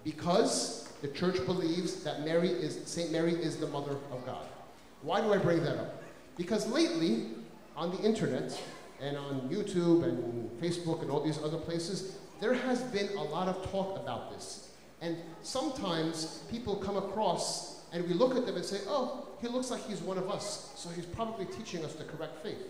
[0.04, 3.12] because the church believes that Mary is, St.
[3.12, 4.46] Mary is the mother of God.
[5.02, 6.02] Why do I bring that up?
[6.36, 7.26] Because lately,
[7.76, 8.60] on the internet
[9.00, 13.48] and on YouTube and Facebook and all these other places, there has been a lot
[13.48, 14.67] of talk about this.
[15.00, 19.70] And sometimes people come across and we look at them and say, oh, he looks
[19.70, 22.66] like he's one of us, so he's probably teaching us the correct faith.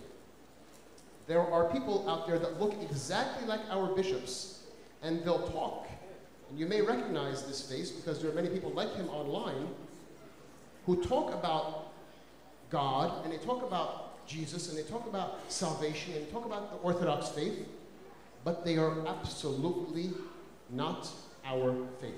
[1.27, 4.65] There are people out there that look exactly like our bishops,
[5.03, 5.89] and they'll talk.
[6.51, 9.69] And you may recognize this face because there are many people like him online
[10.87, 11.93] who talk about
[12.71, 16.71] God and they talk about Jesus and they talk about salvation and they talk about
[16.71, 17.67] the Orthodox faith,
[18.45, 20.11] but they are absolutely
[20.71, 21.11] not
[21.49, 22.15] our faith.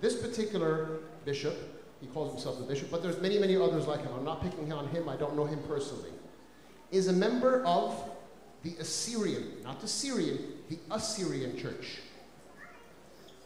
[0.00, 1.56] This particular bishop,
[2.00, 4.12] he calls himself the bishop, but there's many, many others like him.
[4.16, 6.10] I'm not picking on him, I don't know him personally,
[6.90, 7.98] is a member of
[8.62, 10.38] the Assyrian, not the Syrian,
[10.68, 12.00] the Assyrian church.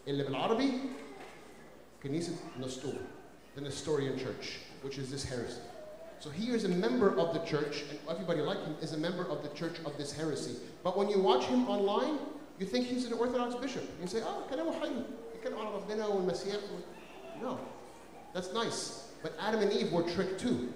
[0.07, 0.81] In Lebanon Arabi,
[2.05, 2.97] Nestor,
[3.55, 5.61] the Nestorian church, which is this heresy.
[6.21, 9.29] So he is a member of the church, and everybody like him is a member
[9.29, 10.57] of the church of this heresy.
[10.83, 12.19] But when you watch him online,
[12.60, 13.84] you think he's an Orthodox bishop.
[14.02, 15.04] You say, oh, كلامه حلو,
[15.36, 16.60] يتكلم عن ربنا والمسيح.
[17.42, 17.58] No,
[18.34, 19.08] that's nice.
[19.24, 20.74] But Adam and Eve were tricked too.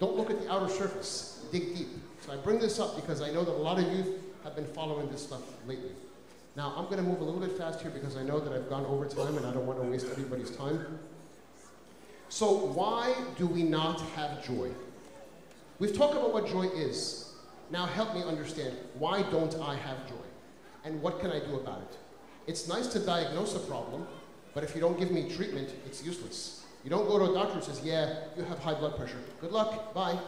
[0.00, 1.44] Don't look at the outer surface.
[1.52, 1.88] Dig deep.
[2.24, 4.08] So I bring this up because I know that a lot of youth
[4.44, 5.90] have been following this stuff lately.
[6.56, 8.68] Now, I'm going to move a little bit fast here because I know that I've
[8.68, 10.98] gone over time and I don't want to waste everybody's time.
[12.28, 14.70] So, why do we not have joy?
[15.78, 17.32] We've talked about what joy is.
[17.70, 20.14] Now, help me understand why don't I have joy?
[20.85, 21.97] And what can I do about it?
[22.47, 24.05] It's nice to diagnose a problem,
[24.53, 26.63] but if you don't give me treatment, it's useless.
[26.83, 29.17] You don't go to a doctor and says, "Yeah, you have high blood pressure.
[29.41, 29.93] Good luck.
[29.95, 30.19] Bye."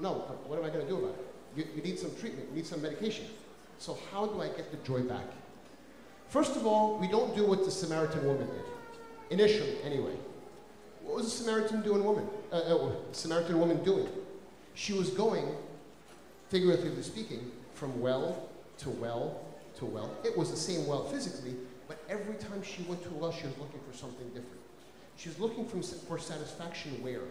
[0.00, 0.12] No,
[0.46, 1.26] what am I going to do about it?
[1.56, 2.48] You, you need some treatment.
[2.50, 3.26] You need some medication.
[3.78, 5.24] So how do I get the joy back?
[6.28, 9.38] First of all, we don't do what the Samaritan woman did.
[9.38, 10.14] Initially, anyway.
[11.02, 12.28] What was the Samaritan doing woman?
[12.52, 14.08] Uh, uh, Samaritan woman doing?
[14.74, 15.46] She was going
[16.48, 18.48] figuratively speaking, from well
[18.78, 19.40] to well
[19.81, 20.15] to well.
[20.23, 21.55] It was the same well physically,
[21.87, 24.61] but every time she went to a well, she was looking for something different.
[25.17, 27.21] She's looking from, for satisfaction where?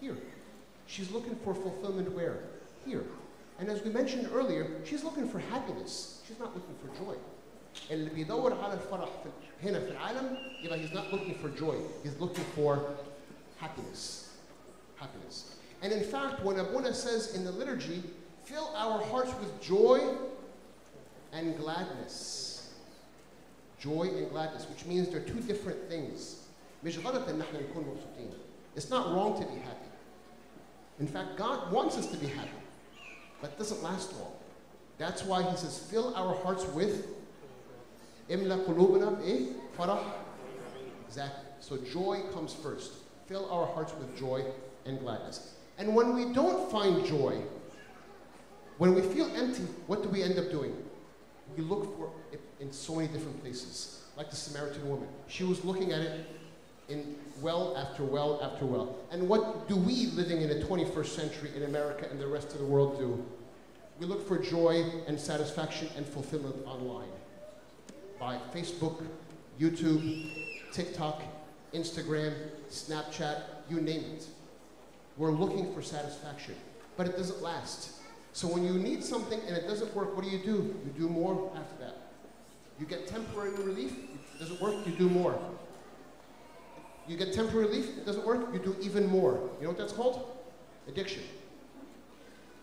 [0.00, 0.16] Here.
[0.86, 2.44] She's looking for fulfillment where?
[2.84, 3.04] Here.
[3.58, 6.22] And as we mentioned earlier, she's looking for happiness.
[6.26, 7.16] She's not looking for joy.
[7.90, 11.76] اللي بيدور على الفرح في هنا في العالم يبقى he's not looking for joy.
[12.04, 12.80] He's looking for
[13.58, 14.28] happiness.
[14.96, 15.56] Happiness.
[15.82, 18.02] And in fact, when Abuna says in the liturgy,
[18.44, 20.00] fill our hearts with joy
[21.37, 22.73] and gladness.
[23.79, 26.47] Joy and gladness, which means they're two different things.
[28.75, 29.89] It's not wrong to be happy.
[30.99, 32.49] In fact, God wants us to be happy,
[33.41, 34.31] but it doesn't last long.
[34.97, 37.07] That's why He says, fill our hearts with.
[41.07, 41.43] Exactly.
[41.59, 42.93] So joy comes first.
[43.27, 44.43] Fill our hearts with joy
[44.85, 45.53] and gladness.
[45.77, 47.41] And when we don't find joy,
[48.77, 50.75] when we feel empty, what do we end up doing?
[51.57, 54.03] We look for it in so many different places.
[54.15, 55.07] Like the Samaritan woman.
[55.27, 56.25] She was looking at it
[56.87, 58.95] in well after well after well.
[59.11, 62.59] And what do we living in the 21st century in America and the rest of
[62.59, 63.23] the world do?
[63.99, 67.09] We look for joy and satisfaction and fulfillment online
[68.19, 69.03] by Facebook,
[69.59, 70.29] YouTube,
[70.71, 71.23] TikTok,
[71.73, 72.33] Instagram,
[72.69, 74.27] Snapchat, you name it.
[75.17, 76.55] We're looking for satisfaction,
[76.95, 77.93] but it doesn't last.
[78.33, 80.75] So when you need something and it doesn't work, what do you do?
[80.85, 81.97] You do more after that.
[82.79, 85.39] You get temporary relief, it doesn't work, you do more.
[87.07, 89.49] You get temporary relief, it doesn't work, you do even more.
[89.57, 90.37] You know what that's called?
[90.87, 91.23] Addiction.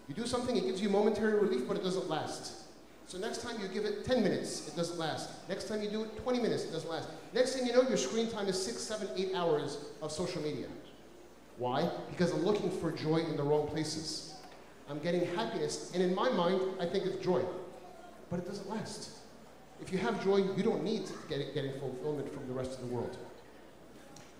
[0.06, 2.64] You do something, it gives you momentary relief, but it doesn't last.
[3.06, 5.30] So next time you give it 10 minutes, it doesn't last.
[5.48, 7.08] Next time you do it 20 minutes, it doesn't last.
[7.32, 10.66] Next thing you know, your screen time is six, seven, eight hours of social media.
[11.56, 11.90] Why?
[12.10, 14.33] Because I'm looking for joy in the wrong places.
[14.88, 17.42] I'm getting happiness, and in my mind, I think it's joy.
[18.30, 19.10] But it doesn't last.
[19.80, 22.80] If you have joy, you don't need to get getting fulfillment from the rest of
[22.80, 23.16] the world.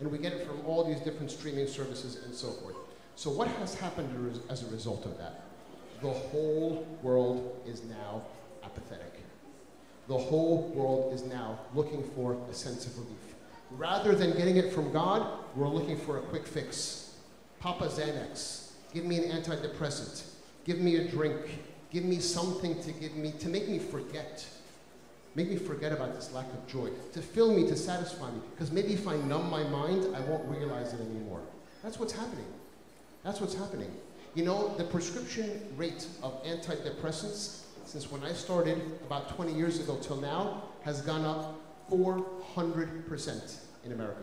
[0.01, 2.76] And we get it from all these different streaming services and so forth.
[3.16, 5.45] So what has happened as a result of that?
[6.03, 8.22] The whole world is now
[8.64, 9.12] apathetic.
[10.09, 13.34] The whole world is now looking for a sense of relief.
[13.70, 15.26] Rather than getting it from God,
[15.57, 17.14] we're looking for a quick fix.
[17.61, 20.24] Papa Xanax, give me an antidepressant,
[20.65, 21.37] give me a drink,
[21.91, 24.47] give me something to give me to make me forget.
[25.37, 28.39] Make me forget about this lack of joy, to fill me, to satisfy me.
[28.53, 31.41] Because maybe if I numb my mind, I won't realize it anymore.
[31.83, 32.47] That's what's happening.
[33.25, 33.91] That's what's happening.
[34.35, 39.99] You know, the prescription rate of antidepressants since when I started about 20 years ago
[40.01, 41.61] till now has gone up
[41.91, 44.23] 400% in America.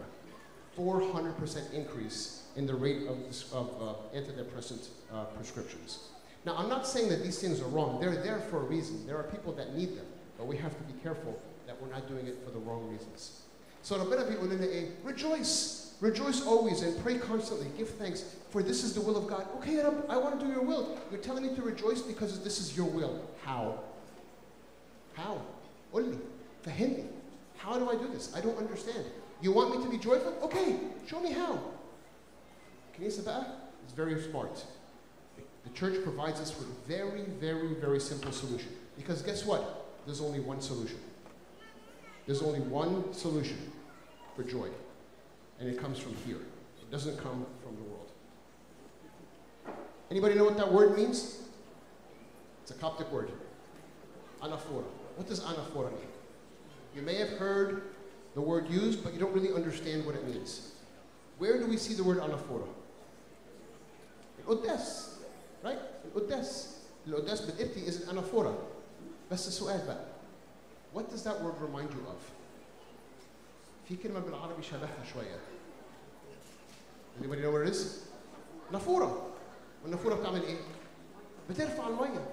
[0.77, 3.17] 400% increase in the rate of,
[3.53, 6.09] of uh, antidepressant uh, prescriptions.
[6.45, 7.99] Now, I'm not saying that these things are wrong.
[7.99, 9.05] They're there for a reason.
[9.05, 10.05] There are people that need them,
[10.37, 13.41] but we have to be careful that we're not doing it for the wrong reasons.
[13.83, 13.97] So,
[15.03, 15.95] rejoice.
[16.01, 17.67] Rejoice always and pray constantly.
[17.77, 19.47] Give thanks, for this is the will of God.
[19.57, 20.97] Okay, Adam, I want to do your will.
[21.11, 23.21] You're telling me to rejoice because this is your will.
[23.43, 23.79] How?
[25.13, 25.41] How?
[25.93, 26.17] Only.
[26.65, 27.05] Fahimni.
[27.57, 28.33] How do I do this?
[28.35, 29.05] I don't understand.
[29.41, 30.33] You want me to be joyful?
[30.43, 30.77] Okay,
[31.07, 31.59] show me how.
[32.97, 33.45] Kanisa
[33.83, 34.63] It's very smart.
[35.71, 38.69] The church provides us with a very, very, very simple solution.
[38.97, 39.85] Because guess what?
[40.05, 40.99] There's only one solution.
[42.25, 43.71] There's only one solution
[44.35, 44.69] for joy.
[45.59, 46.37] And it comes from here.
[46.81, 48.11] It doesn't come from the world.
[50.09, 51.41] Anybody know what that word means?
[52.63, 53.31] It's a Coptic word.
[54.41, 54.83] Anaphora.
[55.15, 56.07] What does anaphora mean?
[56.95, 57.83] You may have heard
[58.33, 60.71] the word used, but you don't really understand what it means.
[61.37, 62.67] Where do we see the word anaphora?
[64.39, 65.10] In Uddes,
[65.63, 65.77] In
[66.15, 66.67] Uddes.
[67.07, 68.53] القداس بالقبطي an anaphora.
[69.31, 70.05] بس السؤال بقى
[70.93, 72.21] What does that word remind you of?
[73.89, 75.39] في كلمة بالعربي شبهها شوية.
[77.19, 77.99] Anybody know what it is?
[78.71, 79.27] نافورة.
[79.83, 80.57] والنافورة بتعمل إيه؟
[81.49, 82.29] بترفع المية.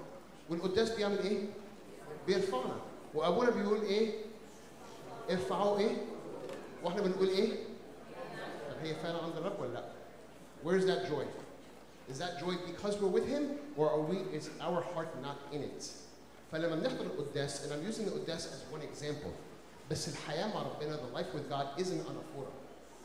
[0.51, 1.47] والقداس بيعمل إيه؟
[2.27, 2.77] بيرفعنا.
[3.15, 4.13] وأبونا بيقول إيه؟
[5.31, 5.97] ارفعوا إيه؟
[6.85, 7.65] وإحنا بنقول إيه؟
[8.71, 9.85] طب هي فعلا عند الرب ولا لأ؟
[10.65, 11.25] Where's that joy?
[12.10, 14.18] Is that joy because we're with Him, or are we?
[14.36, 15.92] Is our heart not in it?
[16.52, 19.32] فلما بنحضر القداس, and I'm using the قداس as one example,
[19.90, 22.52] بس الحياة مع ربنا, the life with God, isn't anaphora.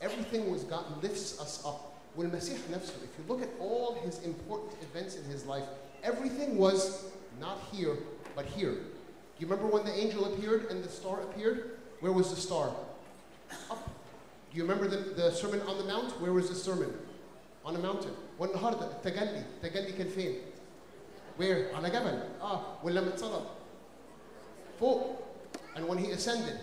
[0.00, 1.94] Everything with God lifts us up.
[2.16, 5.64] والمسيح نفسه, if you look at all his important events in his life,
[6.02, 7.04] everything was
[7.40, 7.96] not here,
[8.34, 8.72] but here.
[8.72, 11.78] Do you remember when the angel appeared and the star appeared?
[12.00, 12.72] Where was the star?
[13.70, 13.88] Up.
[14.50, 16.20] Do you remember the, the Sermon on the Mount?
[16.20, 16.92] Where was the sermon?
[17.64, 18.14] On a mountain.
[18.39, 20.35] والنهارده التجلي، التجلي كان فين؟
[21.39, 21.75] Where?
[21.75, 22.19] على جبل.
[22.41, 23.43] آه ولما اتصلب
[24.79, 25.01] فوق.
[25.75, 26.57] And when he ascended,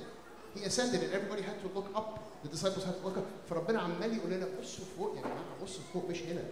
[0.55, 2.19] he ascended and everybody had to look up.
[2.45, 3.25] The disciples had to look up.
[3.51, 6.43] فربنا عمال يقول لنا بصوا فوق يا جماعة بصوا فوق مش هنا.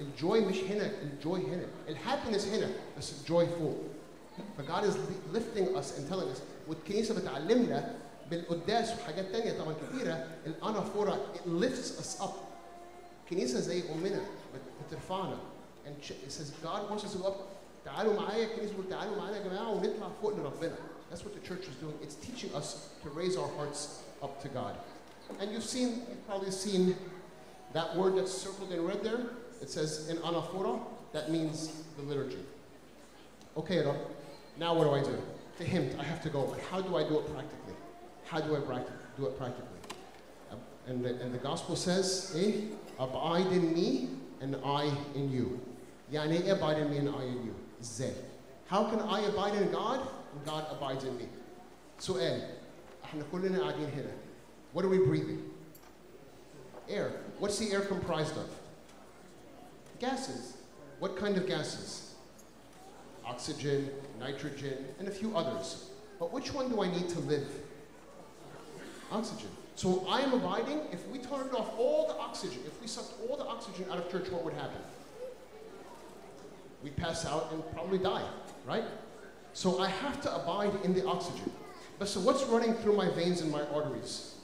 [0.00, 1.66] الجوي مش هنا الجوي هنا.
[1.88, 3.76] الهابينس هنا بس الجوي فوق.
[4.58, 4.94] فجاد is
[5.36, 7.94] lifting us and telling us والكنيسة بتعلمنا
[8.30, 12.49] بالقداس وحاجات تانية طبعا كتيرة الانافورا it lifts us up.
[13.29, 14.19] كنيسه زي امنا
[14.53, 15.37] بت- بترفعنا.
[15.85, 17.35] And sh- it says God wants us to go up.
[17.85, 20.75] تعالوا معايا الكنيسه بتقول تعالوا معانا يا جماعه ونطلع فوق لربنا.
[21.11, 21.97] That's what the church is doing.
[22.01, 24.75] It's teaching us to raise our hearts up to God.
[25.39, 26.95] And you've seen, you've probably seen
[27.73, 29.21] that word that's circled in red there.
[29.61, 30.79] It says in anaphora,
[31.13, 31.57] that means
[31.97, 32.43] the liturgy.
[33.57, 33.97] Okay, Rob,
[34.57, 35.17] now what do I do?
[35.59, 36.41] To him, I have to go.
[36.51, 37.75] But how do I do it practically?
[38.25, 39.79] How do I practic- do it practically?
[40.51, 40.55] Uh,
[40.87, 42.51] And the, and the gospel says, eh,
[42.99, 44.09] abide in me
[44.41, 45.59] and I in you.
[46.11, 47.55] يعني إيه abide in me and I in you?
[47.81, 48.13] إزاي?
[48.67, 51.27] How can I abide in God and God abides in me?
[51.99, 52.49] سؤال
[53.03, 54.11] احنا كلنا قاعدين هنا.
[54.73, 55.41] What are we breathing?
[56.89, 57.11] Air.
[57.39, 58.49] What's the air comprised of?
[59.99, 60.57] Gases.
[60.99, 62.15] What kind of gases?
[63.25, 63.89] Oxygen,
[64.19, 65.89] nitrogen, and a few others.
[66.19, 67.47] But which one do I need to live?
[69.11, 69.49] Oxygen.
[69.80, 70.82] So I am abiding.
[70.92, 74.12] If we turned off all the oxygen, if we sucked all the oxygen out of
[74.12, 74.76] church, what would happen?
[76.84, 78.22] We'd pass out and probably die,
[78.66, 78.84] right?
[79.54, 81.50] So I have to abide in the oxygen.
[81.98, 84.34] But so what's running through my veins and my arteries?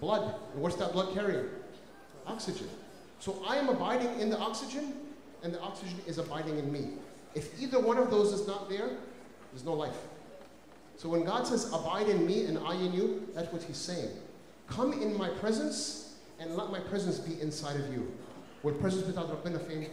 [0.00, 0.34] Blood.
[0.52, 1.46] And what's that blood carrying?
[2.26, 2.68] Oxygen.
[3.20, 4.94] So I am abiding in the oxygen,
[5.44, 6.88] and the oxygen is abiding in me.
[7.36, 8.90] If either one of those is not there,
[9.52, 9.94] there's no life.
[10.96, 14.10] So when God says, Abide in me and I in you, that's what He's saying.
[14.71, 18.07] Come in my presence and let my presence be inside of you.
[18.63, 19.87] والpresence بتاعت ربنا فين؟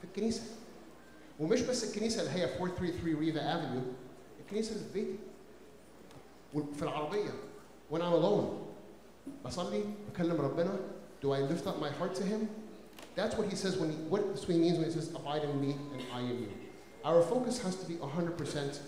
[0.00, 0.42] في الكنيسة.
[1.40, 3.82] ومش بس الكنيسة اللي هي 433 ريفا افنيو،
[4.40, 5.18] الكنيسة اللي في بيتي.
[6.54, 7.30] وفي العربية.
[7.90, 8.66] When I'm alone.
[9.44, 10.78] بصلي بكلم ربنا.
[11.22, 12.48] Do I lift up my heart to Him?
[13.16, 15.76] That's what He says when He, what this means when He says, Abide in me
[15.92, 16.48] and I in you.
[17.04, 18.78] Our focus has to be 100%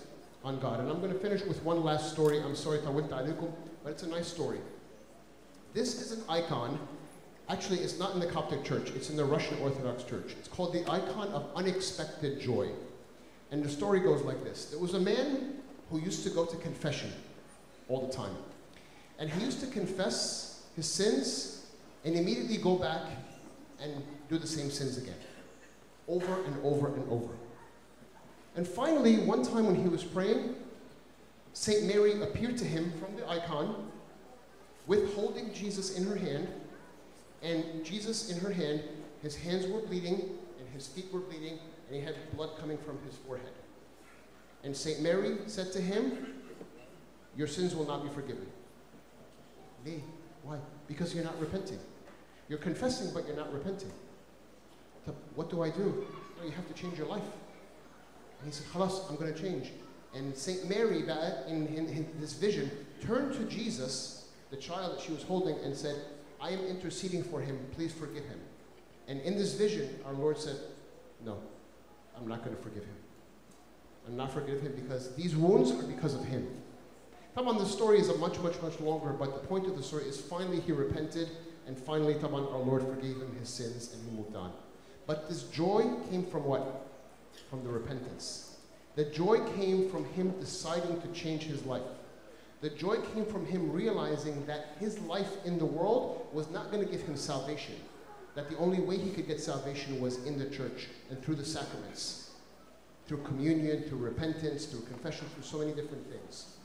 [0.44, 0.80] on God.
[0.80, 2.40] And I'm going to finish with one last story.
[2.40, 3.50] I'm sorry, طولت عليكم,
[3.84, 4.58] but it's a nice story.
[5.73, 6.79] This is an icon.
[7.49, 8.91] Actually, it's not in the Coptic Church.
[8.91, 10.35] It's in the Russian Orthodox Church.
[10.37, 12.69] It's called the icon of unexpected joy.
[13.51, 14.65] And the story goes like this.
[14.65, 15.55] There was a man
[15.89, 17.11] who used to go to confession
[17.89, 18.35] all the time.
[19.17, 21.65] And he used to confess his sins
[22.05, 23.01] and immediately go back
[23.81, 25.15] and do the same sins again.
[26.07, 27.33] Over and over and over.
[28.55, 30.55] And finally, one time when he was praying,
[31.53, 31.85] St.
[31.85, 33.91] Mary appeared to him from the icon
[34.87, 36.47] with holding Jesus in her hand,
[37.41, 38.83] and Jesus in her hand,
[39.21, 40.21] his hands were bleeding,
[40.59, 43.53] and his feet were bleeding, and he had blood coming from his forehead.
[44.63, 45.01] And St.
[45.01, 46.35] Mary said to him,
[47.35, 48.45] Your sins will not be forgiven.
[49.83, 50.01] They,
[50.43, 50.57] why?
[50.87, 51.79] Because you're not repenting.
[52.47, 53.91] You're confessing, but you're not repenting.
[55.35, 56.05] What do I do?
[56.43, 57.23] You have to change your life.
[58.41, 59.71] And he said, Khalas, I'm going to change.
[60.13, 60.69] And St.
[60.69, 60.99] Mary,
[61.47, 62.69] in, in, in this vision,
[63.01, 64.22] turned to Jesus
[64.53, 65.95] the child that she was holding, and said,
[66.39, 67.57] I am interceding for him.
[67.71, 68.39] Please forgive him.
[69.07, 70.57] And in this vision, our Lord said,
[71.25, 71.39] No,
[72.15, 72.95] I'm not going to forgive him.
[74.07, 76.47] I'm not forgive him because these wounds are because of him.
[77.35, 80.03] Taban, the story is a much, much, much longer, but the point of the story
[80.03, 81.29] is finally he repented,
[81.65, 84.53] and finally, Taban, our Lord forgave him his sins, and he moved on.
[85.07, 86.87] But this joy came from what?
[87.49, 88.57] From the repentance.
[88.95, 91.81] The joy came from him deciding to change his life.
[92.63, 96.81] The joy came from him realizing that his life in the world was not going
[96.81, 97.75] to give him salvation.
[98.35, 101.43] That the only way he could get salvation was in the church and through the
[101.43, 102.31] sacraments,
[103.05, 106.55] through communion, through repentance, through confession, through so many different things.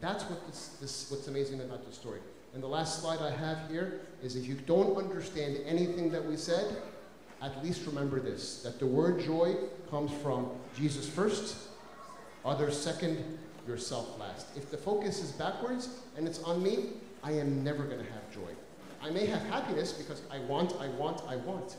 [0.00, 2.20] That's what this, this, what's amazing about the story.
[2.54, 6.36] And the last slide I have here is if you don't understand anything that we
[6.36, 6.76] said,
[7.42, 9.56] at least remember this that the word joy
[9.90, 11.56] comes from Jesus first,
[12.44, 14.46] others second, yourself last.
[14.56, 16.90] If the focus is backwards and it's on me,
[17.22, 18.50] I am never going to have joy.
[19.02, 21.76] I may have happiness because I want, I want, I want.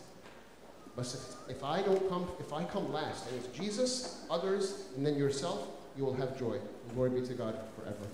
[0.95, 5.05] But if, if I don't come, if I come last, and it's Jesus, others, and
[5.05, 5.67] then yourself,
[5.97, 6.57] you will have joy.
[6.93, 8.05] Glory be to God forever.